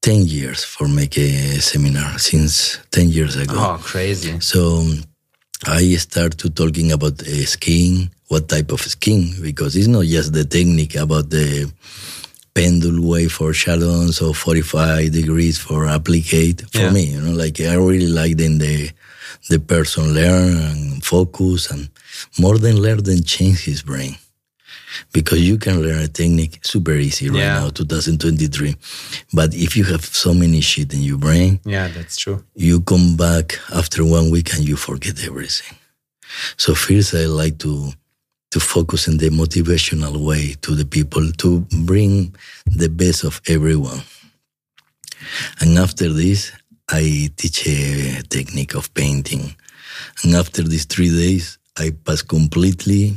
10 0.01 0.25
years 0.25 0.63
for 0.63 0.87
make 0.87 1.17
a 1.17 1.59
seminar 1.59 2.17
since 2.17 2.79
10 2.91 3.09
years 3.09 3.35
ago. 3.35 3.55
Oh, 3.55 3.79
crazy! 3.81 4.39
So 4.39 4.79
um, 4.79 5.03
I 5.65 5.95
start 5.95 6.37
to 6.39 6.49
talking 6.49 6.91
about 6.91 7.21
uh, 7.21 7.45
skiing, 7.45 8.09
what 8.27 8.49
type 8.49 8.71
of 8.71 8.81
skiing, 8.81 9.33
because 9.41 9.75
it's 9.75 9.87
not 9.87 10.05
just 10.05 10.33
the 10.33 10.45
technique 10.45 10.95
about 10.95 11.29
the 11.29 11.71
pendule 12.61 12.99
way 13.11 13.27
for 13.27 13.53
shadows 13.53 14.21
or 14.21 14.33
45 14.33 15.11
degrees 15.11 15.57
for 15.59 15.85
applicate 15.97 16.61
for 16.71 16.79
Yeah. 16.85 16.91
me, 16.91 17.03
you 17.13 17.21
know, 17.21 17.31
like 17.43 17.59
I 17.61 17.75
really 17.75 18.07
like 18.21 18.37
then 18.37 18.57
the, 18.57 18.89
the 19.49 19.59
person 19.59 20.03
learn 20.13 20.57
and 20.57 21.03
focus 21.03 21.69
and 21.71 21.89
more 22.39 22.57
than 22.57 22.75
learn 22.81 23.03
than 23.03 23.23
change 23.23 23.59
his 23.65 23.81
brain. 23.83 24.15
Because 25.13 25.39
you 25.41 25.57
can 25.59 25.81
learn 25.83 26.01
a 26.01 26.07
technique 26.07 26.59
super 26.63 26.95
easy 27.07 27.29
right 27.29 27.39
Yeah. 27.39 27.59
now, 27.59 27.69
2023. 27.69 28.75
But 29.33 29.53
if 29.53 29.75
you 29.77 29.83
have 29.93 30.03
so 30.03 30.33
many 30.33 30.61
shit 30.61 30.93
in 30.93 31.01
your 31.03 31.19
brain, 31.19 31.59
Yeah, 31.65 31.87
that's 31.95 32.17
true. 32.17 32.39
you 32.55 32.81
come 32.81 33.15
back 33.15 33.59
after 33.81 34.03
one 34.03 34.31
week 34.31 34.53
and 34.55 34.63
you 34.67 34.75
forget 34.77 35.15
everything. 35.29 35.75
So 36.57 36.73
first, 36.73 37.13
I 37.13 37.25
like 37.27 37.57
to 37.59 37.91
to 38.51 38.59
focus 38.59 39.07
in 39.07 39.17
the 39.17 39.29
motivational 39.29 40.17
way 40.25 40.55
to 40.61 40.73
the 40.75 40.85
people 40.85 41.31
to 41.33 41.61
bring 41.85 42.33
the 42.65 42.89
best 42.89 43.23
of 43.23 43.41
everyone. 43.47 44.01
And 45.59 45.77
after 45.77 46.09
this, 46.13 46.51
I 46.89 47.29
teach 47.35 47.67
a 47.67 48.21
technique 48.29 48.75
of 48.75 48.93
painting. 48.93 49.55
And 50.23 50.35
after 50.35 50.63
these 50.63 50.85
three 50.85 51.09
days, 51.09 51.57
I 51.77 51.91
pass 52.05 52.21
completely, 52.21 53.15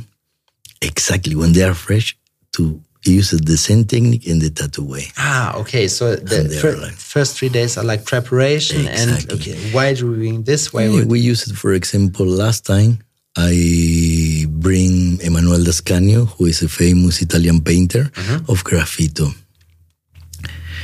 exactly 0.81 1.35
when 1.35 1.53
they 1.53 1.63
are 1.63 1.73
fresh, 1.73 2.17
to 2.53 2.81
use 3.05 3.31
the 3.31 3.57
same 3.57 3.85
technique 3.85 4.27
in 4.27 4.39
the 4.39 4.49
tattoo 4.49 4.83
way. 4.83 5.07
Ah, 5.17 5.55
okay. 5.57 5.87
So 5.87 6.15
the 6.15 6.49
fir- 6.61 6.75
like- 6.77 6.93
first 6.93 7.37
three 7.37 7.49
days 7.49 7.77
are 7.77 7.83
like 7.83 8.03
preparation, 8.05 8.87
and 8.87 9.31
okay, 9.31 9.55
why 9.71 9.93
do 9.93 10.11
we 10.11 10.17
doing 10.17 10.43
this? 10.43 10.73
Why 10.73 10.85
Yeah, 10.87 11.05
we 11.05 11.19
use 11.19 11.47
it, 11.47 11.55
for 11.55 11.73
example, 11.73 12.25
last 12.25 12.65
time 12.65 12.99
I 13.37 14.45
bring 14.49 15.19
Emanuel 15.21 15.59
Dascanio, 15.59 16.27
who 16.37 16.45
is 16.47 16.61
a 16.61 16.69
famous 16.69 17.21
Italian 17.21 17.61
painter 17.61 18.11
of 18.49 18.63
graphite. 18.63 19.19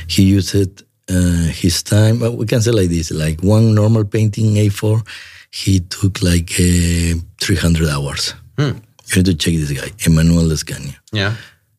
He 0.06 0.22
used 0.22 0.54
uh, 0.56 1.12
his 1.52 1.82
time, 1.82 2.20
well, 2.20 2.36
we 2.36 2.46
can 2.46 2.60
say 2.62 2.70
like 2.70 2.88
this, 2.88 3.10
like 3.10 3.42
one 3.42 3.74
normal 3.74 4.04
painting 4.04 4.54
A4, 4.54 5.06
he 5.50 5.80
took 5.80 6.22
like 6.22 6.50
uh, 6.52 7.20
300 7.40 7.88
hours. 7.88 8.34
You 8.58 8.74
need 9.16 9.26
to 9.26 9.34
check 9.34 9.54
this 9.54 9.72
guy, 9.72 9.90
Emanuel 10.06 10.44
Dascanio. 10.44 10.96
yeah? 11.12 11.34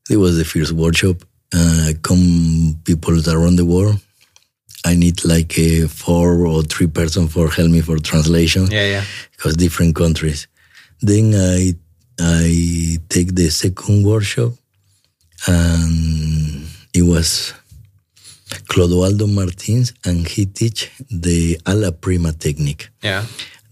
It 0.10 0.18
was 0.18 0.38
the 0.38 0.46
first 0.46 0.72
workshop. 0.72 1.18
Uh, 1.54 1.94
come 2.04 2.80
people 2.84 3.16
around 3.30 3.56
the 3.56 3.66
world. 3.66 4.00
I 4.86 4.96
need 4.96 5.26
like 5.26 5.58
a 5.60 5.88
four 5.88 6.46
or 6.46 6.62
three 6.64 6.88
person 6.88 7.28
for 7.28 7.50
help 7.50 7.70
me 7.70 7.82
for 7.82 7.98
translation 7.98 8.68
Yeah, 8.72 8.86
yeah. 8.88 9.04
because 9.36 9.56
different 9.58 9.96
countries. 9.96 10.48
Then 11.02 11.34
I 11.36 11.76
I 12.20 12.98
take 13.08 13.36
the 13.36 13.50
second 13.50 14.04
workshop, 14.06 14.52
and 15.48 16.68
it 16.94 17.04
was 17.04 17.54
Clodoaldo 18.68 19.34
Martins, 19.34 19.94
and 20.06 20.28
he 20.28 20.46
teach 20.46 20.92
the 21.10 21.60
alla 21.66 21.92
prima 21.92 22.34
technique. 22.34 22.90
Yeah. 23.02 23.26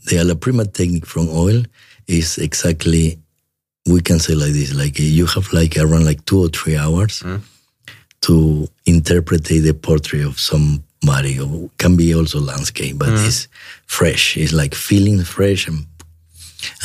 The 0.06 0.20
alla 0.20 0.36
prima 0.36 0.66
technique 0.66 1.06
from 1.06 1.28
oil 1.30 1.64
is 2.08 2.38
exactly 2.38 3.20
we 3.86 4.02
can 4.02 4.20
say 4.20 4.34
like 4.34 4.54
this: 4.54 4.74
like 4.74 5.00
you 5.00 5.26
have 5.26 5.52
like 5.52 5.78
around 5.78 6.06
like 6.06 6.24
two 6.26 6.40
or 6.40 6.50
three 6.50 6.78
hours 6.78 7.20
mm-hmm. 7.20 7.44
to 8.22 8.68
interpret 8.86 9.44
the 9.44 9.74
portrait 9.74 10.26
of 10.26 10.40
somebody, 10.40 11.40
or 11.40 11.70
can 11.78 11.98
be 11.98 12.16
also 12.16 12.40
landscape, 12.40 12.98
but 12.98 13.10
mm-hmm. 13.10 13.26
it's 13.28 13.48
fresh. 13.86 14.38
It's 14.38 14.54
like 14.54 14.76
feeling 14.76 15.24
fresh 15.24 15.68
and 15.68 15.86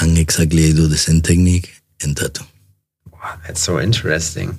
and 0.00 0.18
exactly 0.18 0.68
I 0.68 0.72
do 0.72 0.86
the 0.86 0.98
same 0.98 1.20
technique 1.22 1.72
in 2.04 2.14
tattoo. 2.14 2.44
Wow, 3.12 3.36
that's 3.46 3.60
so 3.60 3.80
interesting. 3.80 4.58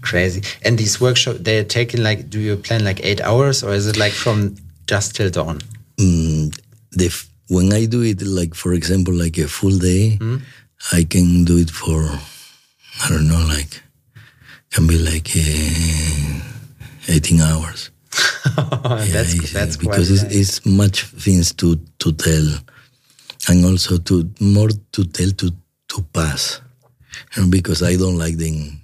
Crazy. 0.00 0.42
And 0.62 0.78
these 0.78 1.00
workshops, 1.00 1.40
they're 1.40 1.64
taking 1.64 2.02
like, 2.02 2.30
do 2.30 2.38
you 2.38 2.56
plan 2.56 2.84
like 2.84 3.04
eight 3.04 3.20
hours 3.20 3.62
or 3.64 3.72
is 3.74 3.86
it 3.86 3.96
like 3.96 4.12
from 4.12 4.56
just 4.86 5.16
till 5.16 5.30
dawn? 5.30 5.60
Mm, 5.96 6.56
the 6.92 7.06
f- 7.06 7.28
when 7.48 7.72
I 7.72 7.86
do 7.86 8.02
it, 8.02 8.22
like 8.22 8.54
for 8.54 8.72
example, 8.74 9.14
like 9.14 9.36
a 9.38 9.48
full 9.48 9.76
day, 9.78 10.18
I 10.92 11.04
can 11.04 11.44
do 11.44 11.58
it 11.58 11.70
for 11.70 12.04
I 13.04 13.08
don't 13.08 13.26
know, 13.28 13.44
like 13.48 13.82
can 14.70 14.86
be 14.86 14.98
like 14.98 15.28
uh, 15.34 17.12
eighteen 17.12 17.40
hours. 17.40 17.90
that's 18.56 19.34
it's- 19.34 19.52
that's 19.52 19.76
because 19.76 20.10
it's, 20.10 20.22
nice. 20.24 20.34
it's 20.36 20.66
much 20.66 21.04
things 21.04 21.52
to 21.54 21.76
to 21.98 22.12
tell, 22.12 22.46
and 23.48 23.64
also 23.64 23.98
to 23.98 24.28
more 24.40 24.70
to 24.92 25.04
tell 25.04 25.30
to 25.30 25.52
to 25.88 26.02
pass, 26.12 26.60
know, 27.36 27.48
because 27.48 27.82
I 27.82 27.96
don't 27.96 28.18
like 28.18 28.36
then 28.36 28.80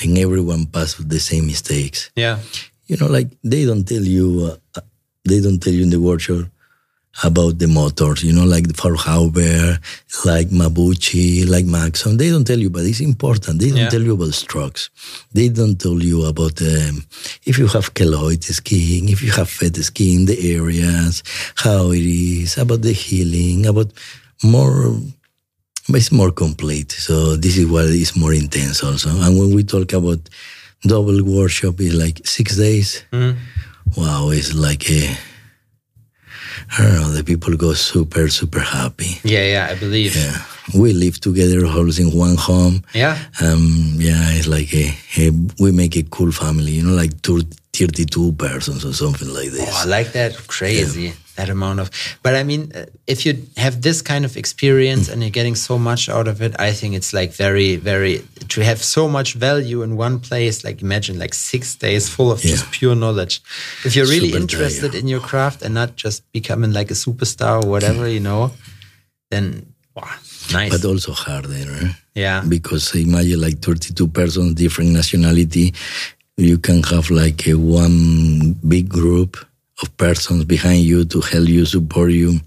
then 0.00 0.16
everyone 0.16 0.66
pass 0.66 0.94
the 0.94 1.20
same 1.20 1.46
mistakes. 1.46 2.10
yeah 2.16 2.38
You 2.88 2.96
know, 2.98 3.06
like 3.06 3.28
they 3.42 3.64
don't 3.64 3.84
tell 3.88 4.02
you, 4.04 4.52
uh, 4.76 4.80
they 5.24 5.40
don't 5.40 5.60
tell 5.62 5.72
you 5.72 5.82
in 5.82 5.90
the 5.90 6.00
workshop 6.00 6.44
about 7.24 7.58
the 7.58 7.66
motors. 7.68 8.22
You 8.24 8.32
know, 8.32 8.44
like 8.44 8.66
the 8.68 8.74
Faulhaber, 8.74 9.78
like 10.24 10.48
Mabuchi, 10.48 11.48
like 11.48 11.66
Maxon. 11.66 12.16
They 12.16 12.30
don't 12.30 12.46
tell 12.46 12.58
you, 12.58 12.70
but 12.70 12.84
it's 12.84 13.00
important. 13.00 13.60
They 13.60 13.68
don't 13.68 13.78
Yeah. 13.78 13.90
tell 13.90 14.02
you 14.02 14.14
about 14.14 14.34
strokes. 14.34 14.90
They 15.32 15.48
don't 15.48 15.78
tell 15.78 16.02
you 16.02 16.24
about 16.24 16.60
um, 16.62 17.04
if 17.44 17.58
you 17.58 17.66
have 17.68 17.94
keloid 17.94 18.42
skiing, 18.44 19.08
if 19.10 19.22
you 19.22 19.30
have 19.32 19.48
fat 19.50 19.76
skiing, 19.76 20.24
the 20.26 20.38
areas, 20.56 21.22
how 21.56 21.90
it 21.92 22.02
is, 22.02 22.56
about 22.58 22.82
the 22.82 22.92
healing, 22.92 23.66
about 23.66 23.90
more. 24.42 24.96
But 25.88 25.96
it's 25.96 26.12
more 26.12 26.30
complete. 26.30 26.92
So 26.92 27.36
this 27.36 27.56
is 27.58 27.66
what 27.66 27.86
is 27.86 28.14
more 28.16 28.32
intense 28.32 28.82
also. 28.84 29.10
And 29.20 29.36
when 29.38 29.54
we 29.54 29.64
talk 29.64 29.92
about 29.92 30.20
double 30.82 31.22
workshop, 31.24 31.80
it's 31.80 31.94
like 31.94 32.20
six 32.24 32.56
days. 32.56 33.02
Mhm. 33.12 33.36
Wow, 33.96 34.30
it's 34.30 34.54
like 34.54 34.88
a. 34.90 35.16
I 36.78 36.82
don't 36.82 36.94
know. 37.00 37.10
The 37.10 37.24
people 37.24 37.56
go 37.56 37.72
super, 37.74 38.28
super 38.28 38.60
happy. 38.60 39.18
yeah 39.24 39.44
yeah 39.54 39.68
i 39.72 39.74
believe 39.74 40.14
Yeah, 40.16 40.36
we 40.80 40.92
live 40.92 41.18
together, 41.20 41.66
all 41.66 41.88
in 41.98 42.08
one 42.26 42.36
home. 42.36 42.82
yeah 42.94 43.16
Um, 43.40 43.94
yeah, 43.98 44.30
it's 44.36 44.46
like 44.46 44.72
a, 44.74 44.86
a 45.18 45.30
we 45.62 45.72
make 45.72 45.96
a 45.96 46.02
cool 46.10 46.32
family. 46.32 46.72
You 46.72 46.84
know, 46.84 46.94
like 47.02 47.12
two, 47.22 47.42
32 47.74 48.32
persons 48.32 48.84
or 48.84 48.92
something 48.92 49.32
like 49.32 49.50
this. 49.50 49.68
Oh, 49.72 49.82
I 49.82 49.86
like 49.86 50.12
that. 50.12 50.36
Crazy. 50.46 51.14
That 51.36 51.48
amount 51.48 51.80
of. 51.80 51.90
But 52.22 52.34
I 52.34 52.42
mean, 52.42 52.70
uh, 52.74 52.84
if 53.06 53.24
you 53.24 53.46
have 53.56 53.80
this 53.80 54.02
kind 54.02 54.26
of 54.26 54.36
experience 54.36 55.08
and 55.08 55.22
you're 55.22 55.30
getting 55.30 55.54
so 55.54 55.78
much 55.78 56.10
out 56.10 56.28
of 56.28 56.42
it, 56.42 56.54
I 56.60 56.72
think 56.72 56.94
it's 56.94 57.14
like 57.14 57.32
very, 57.32 57.76
very. 57.76 58.22
To 58.48 58.62
have 58.62 58.82
so 58.82 59.08
much 59.08 59.32
value 59.32 59.80
in 59.80 59.96
one 59.96 60.20
place, 60.20 60.62
like 60.62 60.82
imagine 60.82 61.18
like 61.18 61.32
six 61.32 61.74
days 61.74 62.10
full 62.10 62.30
of 62.30 62.40
just 62.40 62.70
pure 62.70 62.94
knowledge. 62.94 63.40
If 63.86 63.96
you're 63.96 64.06
really 64.06 64.32
Super 64.32 64.42
interested 64.42 64.92
tired. 64.92 65.02
in 65.02 65.08
your 65.08 65.20
craft 65.20 65.62
and 65.62 65.72
not 65.72 65.96
just 65.96 66.30
becoming 66.32 66.72
like 66.72 66.90
a 66.90 66.94
superstar 66.94 67.64
or 67.64 67.68
whatever, 67.70 68.06
you 68.06 68.20
know, 68.20 68.50
then 69.30 69.72
wow, 69.96 70.10
nice. 70.52 70.70
but 70.70 70.86
also 70.86 71.12
harder. 71.12 71.48
Eh? 71.50 71.92
yeah. 72.14 72.44
because 72.46 72.94
imagine 72.94 73.40
like 73.40 73.58
32 73.60 74.08
persons, 74.08 74.54
different 74.54 74.90
nationality. 74.90 75.72
You 76.36 76.58
can 76.58 76.82
have 76.84 77.10
like 77.10 77.46
a 77.46 77.54
one 77.54 78.54
big 78.66 78.88
group 78.88 79.36
of 79.82 79.96
persons 79.96 80.44
behind 80.44 80.82
you 80.82 81.04
to 81.04 81.20
help 81.20 81.48
you, 81.48 81.66
support 81.66 82.10
you. 82.10 82.40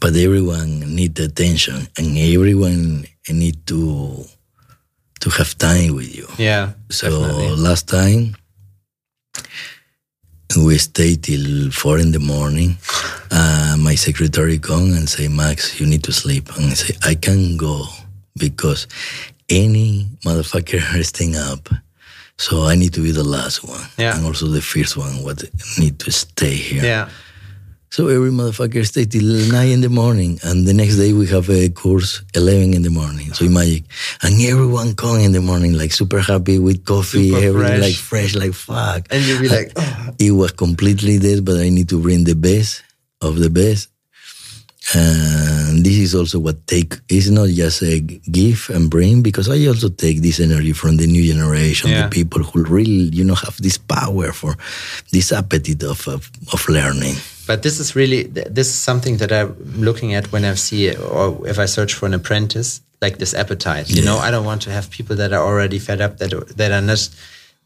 But 0.00 0.16
everyone 0.16 0.94
need 0.94 1.18
attention 1.20 1.88
and 1.96 2.18
everyone 2.18 3.06
need 3.30 3.66
to 3.68 4.24
to 5.20 5.30
have 5.30 5.56
time 5.56 5.94
with 5.94 6.14
you. 6.14 6.28
Yeah. 6.36 6.72
So 6.90 7.08
definitely. 7.08 7.56
last 7.56 7.88
time 7.88 8.36
we 10.56 10.78
stay 10.78 11.16
till 11.16 11.70
four 11.70 11.98
in 11.98 12.12
the 12.12 12.20
morning. 12.20 12.76
Uh, 13.30 13.76
my 13.78 13.94
secretary 13.94 14.58
come 14.58 14.92
and 14.92 15.08
say, 15.08 15.28
Max, 15.28 15.80
you 15.80 15.86
need 15.86 16.04
to 16.04 16.12
sleep. 16.12 16.48
And 16.56 16.66
I 16.66 16.74
say, 16.74 16.94
I 17.02 17.14
can't 17.14 17.56
go 17.56 17.86
because 18.38 18.86
any 19.48 20.06
motherfucker 20.24 20.96
is 20.96 21.08
staying 21.14 21.36
up. 21.36 21.68
So 22.38 22.64
I 22.64 22.74
need 22.74 22.92
to 22.94 23.00
be 23.00 23.12
the 23.12 23.24
last 23.24 23.62
one. 23.64 23.80
Yeah. 23.96 24.16
And 24.16 24.26
also 24.26 24.46
the 24.46 24.60
first 24.60 24.96
one 24.96 25.22
what 25.22 25.42
need 25.78 25.98
to 26.00 26.10
stay 26.10 26.54
here. 26.54 26.84
Yeah. 26.84 27.08
So 27.90 28.08
every 28.08 28.30
motherfucker 28.30 28.84
stay 28.84 29.04
till 29.04 29.22
nine 29.52 29.68
in 29.70 29.80
the 29.80 29.88
morning, 29.88 30.40
and 30.42 30.66
the 30.66 30.74
next 30.74 30.96
day 30.96 31.12
we 31.12 31.28
have 31.28 31.48
a 31.48 31.68
course 31.68 32.22
eleven 32.34 32.74
in 32.74 32.82
the 32.82 32.90
morning. 32.90 33.32
So 33.32 33.44
imagine, 33.44 33.86
and 34.20 34.34
everyone 34.42 34.96
come 34.96 35.20
in 35.20 35.30
the 35.30 35.40
morning 35.40 35.74
like 35.78 35.92
super 35.92 36.18
happy 36.18 36.58
with 36.58 36.84
coffee, 36.84 37.30
Super 37.30 37.46
everything 37.46 37.78
fresh. 37.78 37.80
like 37.80 37.94
fresh, 37.94 38.34
like 38.34 38.52
fuck. 38.52 39.06
And 39.14 39.22
you'll 39.22 39.40
be 39.40 39.48
like, 39.48 39.70
oh, 39.76 40.10
It 40.18 40.32
was 40.32 40.50
completely 40.50 41.20
dead, 41.20 41.44
but 41.44 41.58
I 41.58 41.68
need 41.68 41.88
to 41.90 42.02
bring 42.02 42.24
the 42.24 42.34
best 42.34 42.82
of 43.20 43.38
the 43.38 43.48
best. 43.48 43.93
And 44.92 45.84
this 45.84 45.94
is 45.96 46.14
also 46.14 46.38
what 46.38 46.66
take. 46.66 46.94
It's 47.08 47.30
not 47.30 47.48
just 47.48 47.82
a 47.82 48.00
give 48.00 48.70
and 48.74 48.90
bring 48.90 49.22
because 49.22 49.48
I 49.48 49.66
also 49.66 49.88
take 49.88 50.20
this 50.20 50.40
energy 50.40 50.72
from 50.72 50.98
the 50.98 51.06
new 51.06 51.24
generation, 51.24 51.90
Yeah. 51.90 52.02
the 52.02 52.08
people 52.10 52.42
who 52.42 52.64
really, 52.64 53.08
you 53.16 53.24
know, 53.24 53.34
have 53.34 53.56
this 53.62 53.78
power 53.78 54.32
for 54.32 54.56
this 55.12 55.32
appetite 55.32 55.82
of 55.82 56.06
of, 56.06 56.30
of 56.52 56.68
learning. 56.68 57.16
But 57.46 57.62
this 57.62 57.80
is 57.80 57.96
really 57.96 58.24
this 58.24 58.68
is 58.68 58.74
something 58.74 59.16
that 59.18 59.32
I'm 59.32 59.54
looking 59.80 60.14
at 60.14 60.30
when 60.32 60.44
I 60.44 60.54
see 60.54 60.94
or 60.96 61.46
if 61.48 61.58
I 61.58 61.66
search 61.66 61.94
for 61.94 62.06
an 62.06 62.14
apprentice, 62.14 62.80
like 63.00 63.18
this 63.18 63.34
appetite. 63.34 63.88
You 63.90 64.02
know, 64.04 64.18
I 64.18 64.30
don't 64.30 64.44
want 64.46 64.62
to 64.62 64.70
have 64.70 64.90
people 64.90 65.16
that 65.16 65.32
are 65.32 65.42
already 65.44 65.78
fed 65.78 66.00
up 66.00 66.18
that 66.18 66.30
that 66.56 66.72
are 66.72 66.80
not 66.82 67.08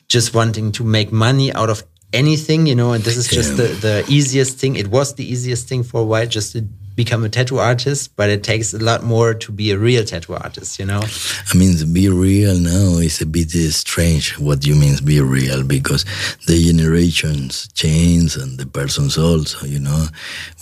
just 0.08 0.34
wanting 0.34 0.72
to 0.72 0.84
make 0.84 1.12
money 1.12 1.52
out 1.52 1.68
of 1.70 1.82
anything. 2.12 2.66
You 2.66 2.74
know, 2.74 2.92
and 2.92 3.04
this 3.04 3.16
is 3.16 3.28
just 3.28 3.56
the 3.56 3.68
the 3.80 4.04
easiest 4.08 4.58
thing. 4.58 4.76
It 4.76 4.88
was 4.88 5.14
the 5.14 5.24
easiest 5.24 5.68
thing 5.68 5.84
for 5.84 6.00
a 6.00 6.04
while, 6.04 6.26
just 6.26 6.52
to 6.52 6.62
become 6.98 7.22
a 7.24 7.28
tattoo 7.28 7.58
artist. 7.58 8.10
But 8.16 8.28
it 8.28 8.42
takes 8.42 8.74
a 8.74 8.78
lot 8.90 9.00
more 9.02 9.32
to 9.44 9.52
be 9.52 9.70
a 9.70 9.78
real 9.78 10.04
tattoo 10.04 10.34
artist. 10.34 10.78
You 10.80 10.86
know. 10.90 11.02
I 11.50 11.52
mean, 11.56 11.76
to 11.78 11.86
be 11.86 12.08
real 12.08 12.58
now 12.58 12.98
is 13.08 13.22
a 13.22 13.26
bit 13.26 13.50
strange 13.72 14.36
what 14.38 14.66
you 14.66 14.74
mean 14.74 14.94
be 15.04 15.20
real 15.20 15.62
because 15.76 16.04
the 16.48 16.56
generations 16.70 17.68
change 17.82 18.36
and 18.36 18.58
the 18.58 18.66
persons 18.66 19.16
also, 19.16 19.64
you 19.74 19.78
know. 19.78 20.06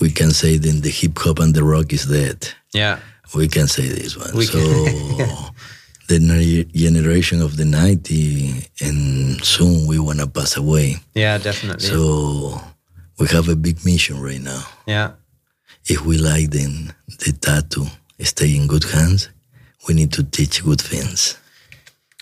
We 0.00 0.10
can 0.10 0.30
say 0.30 0.58
then 0.58 0.82
the 0.82 0.90
hip 0.90 1.18
hop 1.18 1.38
and 1.40 1.54
the 1.54 1.64
rock 1.64 1.92
is 1.92 2.04
dead. 2.06 2.38
Yeah. 2.72 2.98
We 3.34 3.48
can 3.48 3.66
say 3.66 3.88
this 3.88 4.16
one. 4.16 4.32
We 4.36 4.44
so 4.44 4.58
can- 4.58 5.54
the 6.08 6.18
ne- 6.20 6.64
generation 6.86 7.42
of 7.42 7.56
the 7.56 7.64
90 7.64 8.70
and 8.86 9.42
soon 9.44 9.86
we 9.88 9.98
want 9.98 10.20
to 10.20 10.26
pass 10.28 10.56
away. 10.56 10.96
Yeah. 11.14 11.38
Definitely. 11.38 11.88
So 11.88 12.60
we 13.18 13.26
have 13.28 13.48
a 13.48 13.56
big 13.56 13.84
mission 13.84 14.20
right 14.20 14.40
now. 14.52 14.62
yeah. 14.86 15.12
If 15.88 16.04
we 16.04 16.18
like 16.18 16.50
then 16.50 16.94
the 17.06 17.32
tattoo 17.32 17.86
stay 18.20 18.56
in 18.56 18.66
good 18.66 18.84
hands, 18.84 19.30
we 19.86 19.94
need 19.94 20.12
to 20.14 20.24
teach 20.24 20.64
good 20.64 20.80
things. 20.80 21.38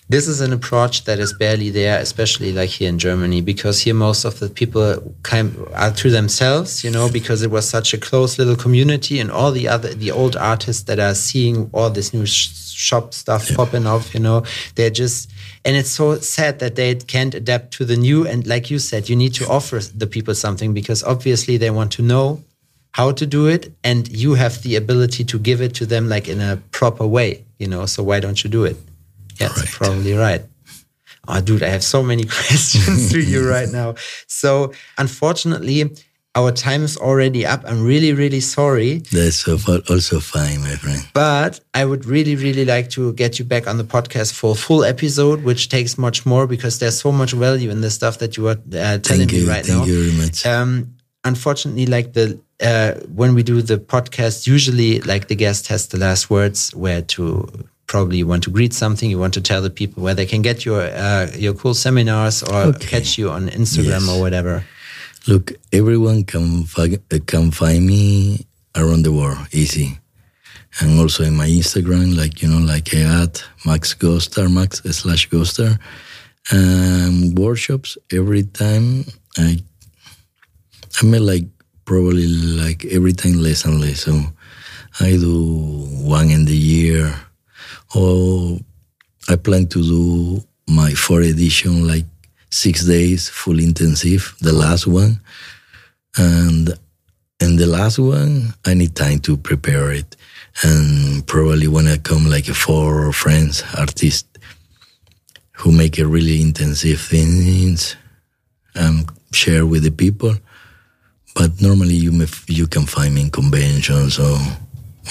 this 0.09 0.29
is 0.29 0.42
an 0.42 0.53
approach 0.53 1.05
that 1.05 1.18
is 1.18 1.33
barely 1.33 1.70
there, 1.70 1.98
especially 1.98 2.53
like 2.53 2.68
here 2.68 2.90
in 2.90 2.98
Germany, 2.98 3.40
because 3.40 3.81
here 3.81 3.94
most 3.94 4.27
of 4.27 4.38
the 4.38 4.50
people 4.50 5.14
came 5.24 5.66
are 5.74 5.92
to 5.92 6.11
themselves, 6.11 6.85
you 6.85 6.90
know, 6.90 7.09
because 7.11 7.42
it 7.42 7.50
was 7.50 7.66
such 7.66 7.94
a 7.94 7.98
close 7.98 8.38
little 8.38 8.57
community, 8.57 9.18
and 9.18 9.31
all 9.31 9.50
the 9.50 9.66
other 9.66 9.94
the 9.94 10.11
old 10.11 10.37
artists 10.37 10.83
that 10.83 10.98
are 10.98 11.14
seeing 11.14 11.70
all 11.72 11.88
this 11.88 12.12
new 12.12 12.27
sh- 12.27 12.53
shop 12.88 13.14
stuff 13.14 13.48
popping 13.57 13.87
off, 13.87 14.12
you 14.12 14.20
know, 14.20 14.44
they're 14.74 14.90
just 14.90 15.31
and 15.64 15.74
it's 15.74 15.90
so 15.90 16.16
sad 16.16 16.59
that 16.59 16.77
they 16.77 16.94
can't 16.96 17.35
adapt 17.35 17.72
to 17.72 17.87
the 17.87 17.96
new. 17.96 18.27
And 18.27 18.46
like 18.46 18.70
you 18.70 18.79
said, 18.79 19.09
you 19.09 19.16
need 19.16 19.33
to 19.35 19.48
offer 19.48 19.79
the 19.79 20.07
people 20.07 20.35
something 20.35 20.74
because 20.74 21.03
obviously 21.03 21.57
they 21.57 21.70
want 21.70 21.92
to 21.92 22.03
know 22.03 22.42
how 22.94 23.11
to 23.20 23.26
do 23.26 23.42
it 23.54 23.72
and 23.83 24.00
you 24.22 24.35
have 24.35 24.62
the 24.62 24.76
ability 24.76 25.24
to 25.24 25.37
give 25.38 25.61
it 25.61 25.74
to 25.74 25.85
them 25.85 26.09
like 26.09 26.26
in 26.35 26.40
a 26.40 26.57
proper 26.70 27.07
way 27.16 27.44
you 27.59 27.66
know 27.72 27.87
so 27.87 28.02
why 28.09 28.20
don't 28.20 28.44
you 28.44 28.50
do 28.59 28.62
it 28.64 28.76
yeah 29.40 29.48
that's 29.48 29.76
probably 29.76 30.12
right 30.14 30.42
oh 31.28 31.40
dude 31.40 31.62
i 31.62 31.68
have 31.76 31.83
so 31.83 32.02
many 32.02 32.24
questions 32.38 33.11
to 33.12 33.18
you 33.20 33.40
right 33.57 33.70
now 33.80 33.94
so 34.28 34.72
unfortunately 34.96 35.90
our 36.37 36.50
time 36.52 36.83
is 36.85 36.96
already 36.96 37.44
up 37.46 37.62
i'm 37.66 37.83
really 37.85 38.12
really 38.12 38.40
sorry 38.40 38.98
That's 39.12 39.46
also 39.48 40.20
fine, 40.20 40.61
my 40.68 40.76
friend. 40.83 41.02
but 41.14 41.61
I 41.80 41.85
would 41.85 42.04
really, 42.07 42.37
really 42.37 42.64
like 42.74 42.90
to 42.96 43.12
get 43.22 43.38
you 43.38 43.44
back 43.44 43.66
on 43.70 43.76
the 43.78 43.85
podcast 43.96 44.33
for 44.40 44.52
a 44.52 44.54
full 44.66 44.83
episode, 44.85 45.42
which 45.48 45.68
takes 45.68 45.92
much 46.07 46.18
more 46.26 46.46
because 46.54 46.78
there's 46.80 46.98
so 47.00 47.11
much 47.12 47.33
value 47.33 47.70
in 47.70 47.80
the 47.87 47.90
stuff 47.98 48.14
that 48.18 48.37
you 48.37 48.46
are 48.48 48.59
uh, 48.85 48.98
telling 48.98 49.28
Thank 49.28 49.33
me 49.33 49.38
you. 49.40 49.48
right 49.54 49.66
thank 49.66 49.80
now. 49.80 49.85
you 49.87 49.96
very 50.02 50.16
much. 50.22 50.46
Um, 50.46 50.94
unfortunately, 51.24 51.87
like 51.87 52.12
the 52.18 52.26
uh, 52.62 52.92
when 53.14 53.34
we 53.34 53.42
do 53.42 53.62
the 53.62 53.78
podcast, 53.78 54.46
usually 54.46 55.00
like 55.00 55.28
the 55.28 55.34
guest 55.36 55.68
has 55.68 55.88
the 55.88 55.98
last 55.98 56.30
words 56.30 56.70
where 56.74 57.02
to 57.02 57.48
probably 57.86 58.18
you 58.18 58.26
want 58.26 58.42
to 58.44 58.50
greet 58.50 58.72
something, 58.72 59.10
you 59.10 59.18
want 59.18 59.34
to 59.34 59.40
tell 59.40 59.60
the 59.62 59.70
people 59.70 60.02
where 60.02 60.14
they 60.14 60.26
can 60.26 60.42
get 60.42 60.64
your 60.64 60.80
uh, 60.82 61.26
your 61.36 61.54
cool 61.54 61.74
seminars 61.74 62.42
or 62.42 62.62
Okay. 62.74 62.86
catch 62.88 63.18
you 63.18 63.30
on 63.30 63.48
Instagram 63.50 64.00
Yes. 64.06 64.08
or 64.08 64.20
whatever. 64.20 64.64
Look, 65.26 65.52
everyone 65.72 66.24
can 66.24 66.64
fi- 66.64 66.98
can 67.26 67.50
find 67.50 67.86
me 67.86 68.46
around 68.76 69.02
the 69.04 69.12
world 69.12 69.38
easy, 69.52 69.98
and 70.80 70.98
also 71.00 71.24
in 71.24 71.34
my 71.36 71.48
Instagram, 71.48 72.16
like 72.16 72.42
you 72.42 72.48
know, 72.48 72.58
like 72.74 72.92
uh, 72.94 73.22
at 73.24 73.44
Max 73.66 73.94
Ghostar, 73.94 74.48
Max 74.52 74.80
slash 74.82 75.28
Ghostar, 75.30 75.78
um, 76.52 77.34
workshops 77.34 77.96
every 78.12 78.44
time. 78.44 79.04
I 79.38 79.58
I 81.00 81.06
mean, 81.06 81.24
like 81.26 81.46
probably 81.84 82.26
like 82.26 82.84
every 82.86 83.12
time 83.12 83.34
less 83.34 83.64
and 83.64 83.80
less. 83.80 84.00
So 84.00 84.20
I 85.00 85.12
do 85.12 85.86
one 86.02 86.30
in 86.30 86.44
the 86.44 86.56
year, 86.56 87.14
or 87.94 88.58
I 89.28 89.36
plan 89.36 89.66
to 89.68 89.82
do 89.82 90.44
my 90.68 90.92
fourth 90.94 91.26
edition 91.26 91.86
like 91.86 92.06
six 92.50 92.84
days 92.84 93.28
full 93.28 93.58
intensive, 93.58 94.34
the 94.40 94.52
last 94.52 94.86
one. 94.86 95.20
And 96.16 96.78
in 97.40 97.56
the 97.56 97.66
last 97.66 97.98
one, 97.98 98.54
I 98.64 98.74
need 98.74 98.94
time 98.94 99.18
to 99.20 99.36
prepare 99.36 99.92
it. 99.92 100.16
And 100.62 101.26
probably 101.26 101.66
when 101.66 101.88
I 101.88 101.96
come 101.96 102.26
like 102.30 102.48
a 102.48 102.54
four 102.54 103.12
friends, 103.12 103.64
artists 103.76 104.28
who 105.52 105.72
make 105.72 105.98
a 105.98 106.06
really 106.06 106.40
intensive 106.40 107.00
things 107.00 107.96
and 108.74 109.10
share 109.32 109.66
with 109.66 109.82
the 109.82 109.90
people. 109.90 110.36
But 111.34 111.60
normally 111.60 111.94
you 111.94 112.12
may, 112.12 112.26
you 112.46 112.66
can 112.66 112.86
find 112.86 113.14
me 113.14 113.22
in 113.22 113.30
conventions 113.30 114.18
or, 114.18 114.38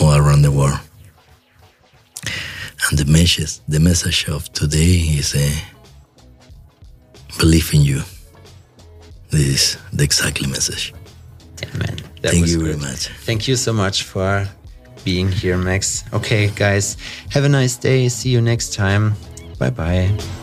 or 0.01 0.21
around 0.21 0.41
the 0.41 0.51
world. 0.51 0.79
And 2.89 2.99
the 2.99 3.05
message, 3.05 3.59
the 3.67 3.79
message 3.79 4.27
of 4.27 4.51
today 4.53 4.95
is 5.19 5.35
uh, 5.35 5.51
believe 7.37 7.73
in 7.73 7.81
you. 7.81 8.01
This 9.29 9.47
is 9.47 9.77
the 9.91 10.03
exactly 10.03 10.47
message. 10.47 10.93
Man. 11.77 11.97
That 12.21 12.31
Thank 12.31 12.47
you 12.47 12.57
good. 12.57 12.65
very 12.65 12.91
much. 12.91 13.07
Thank 13.25 13.47
you 13.47 13.55
so 13.55 13.73
much 13.73 14.03
for 14.03 14.47
being 15.03 15.31
here, 15.31 15.57
Max. 15.57 16.03
Okay, 16.13 16.49
guys, 16.55 16.97
have 17.31 17.43
a 17.43 17.49
nice 17.49 17.77
day. 17.77 18.09
See 18.09 18.29
you 18.29 18.41
next 18.41 18.73
time. 18.73 19.15
Bye 19.59 19.69
bye. 19.69 20.42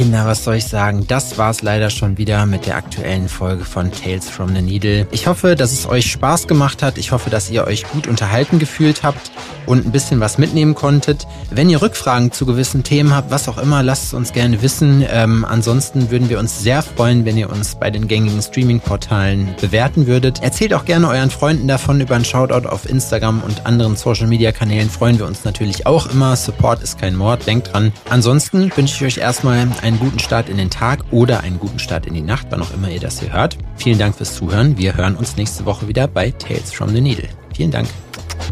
Kinder, 0.00 0.24
was 0.24 0.44
soll 0.44 0.54
ich 0.54 0.64
sagen? 0.64 1.06
Das 1.06 1.36
war's 1.36 1.60
leider 1.60 1.90
schon 1.90 2.16
wieder 2.16 2.46
mit 2.46 2.64
der 2.64 2.76
aktuellen 2.76 3.28
Folge 3.28 3.66
von 3.66 3.92
Tales 3.92 4.30
from 4.30 4.54
the 4.54 4.62
Needle. 4.62 5.06
Ich 5.10 5.26
hoffe, 5.26 5.56
dass 5.56 5.72
es 5.72 5.86
euch 5.86 6.10
Spaß 6.10 6.48
gemacht 6.48 6.82
hat. 6.82 6.96
Ich 6.96 7.12
hoffe, 7.12 7.28
dass 7.28 7.50
ihr 7.50 7.66
euch 7.66 7.84
gut 7.86 8.06
unterhalten 8.06 8.58
gefühlt 8.58 9.02
habt 9.02 9.30
und 9.66 9.84
ein 9.84 9.92
bisschen 9.92 10.18
was 10.18 10.38
mitnehmen 10.38 10.74
konntet. 10.74 11.26
Wenn 11.50 11.68
ihr 11.68 11.82
Rückfragen 11.82 12.32
zu 12.32 12.46
gewissen 12.46 12.82
Themen 12.82 13.14
habt, 13.14 13.30
was 13.30 13.46
auch 13.46 13.58
immer, 13.58 13.82
lasst 13.82 14.04
es 14.04 14.14
uns 14.14 14.32
gerne 14.32 14.62
wissen. 14.62 15.04
Ähm, 15.06 15.44
ansonsten 15.44 16.10
würden 16.10 16.30
wir 16.30 16.38
uns 16.38 16.60
sehr 16.60 16.80
freuen, 16.80 17.26
wenn 17.26 17.36
ihr 17.36 17.50
uns 17.50 17.74
bei 17.74 17.90
den 17.90 18.08
gängigen 18.08 18.40
Streaming-Portalen 18.40 19.54
bewerten 19.60 20.06
würdet. 20.06 20.42
Erzählt 20.42 20.72
auch 20.72 20.86
gerne 20.86 21.08
euren 21.08 21.30
Freunden 21.30 21.68
davon 21.68 22.00
über 22.00 22.14
einen 22.14 22.24
Shoutout 22.24 22.66
auf 22.66 22.88
Instagram 22.88 23.42
und 23.42 23.66
anderen 23.66 23.96
Social-Media-Kanälen. 23.96 24.88
Freuen 24.88 25.18
wir 25.18 25.26
uns 25.26 25.44
natürlich 25.44 25.86
auch 25.86 26.06
immer. 26.06 26.36
Support 26.36 26.82
ist 26.82 26.98
kein 26.98 27.16
Mord, 27.16 27.46
denkt 27.46 27.74
dran. 27.74 27.92
Ansonsten 28.08 28.74
wünsche 28.74 28.94
ich 28.96 29.18
euch 29.18 29.22
erstmal 29.22 29.68
einen 29.90 29.98
guten 29.98 30.20
Start 30.20 30.48
in 30.48 30.56
den 30.56 30.70
Tag 30.70 31.04
oder 31.10 31.40
einen 31.40 31.58
guten 31.58 31.80
Start 31.80 32.06
in 32.06 32.14
die 32.14 32.20
Nacht, 32.20 32.46
wann 32.50 32.62
auch 32.62 32.72
immer 32.72 32.88
ihr 32.88 33.00
das 33.00 33.18
hier 33.18 33.32
hört. 33.32 33.58
Vielen 33.76 33.98
Dank 33.98 34.14
fürs 34.14 34.34
Zuhören. 34.34 34.78
Wir 34.78 34.96
hören 34.96 35.16
uns 35.16 35.36
nächste 35.36 35.66
Woche 35.66 35.88
wieder 35.88 36.06
bei 36.06 36.30
Tales 36.30 36.72
from 36.72 36.90
the 36.90 37.00
Needle. 37.00 37.28
Vielen 37.54 37.72
Dank. 37.72 37.88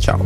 Ciao. 0.01 0.21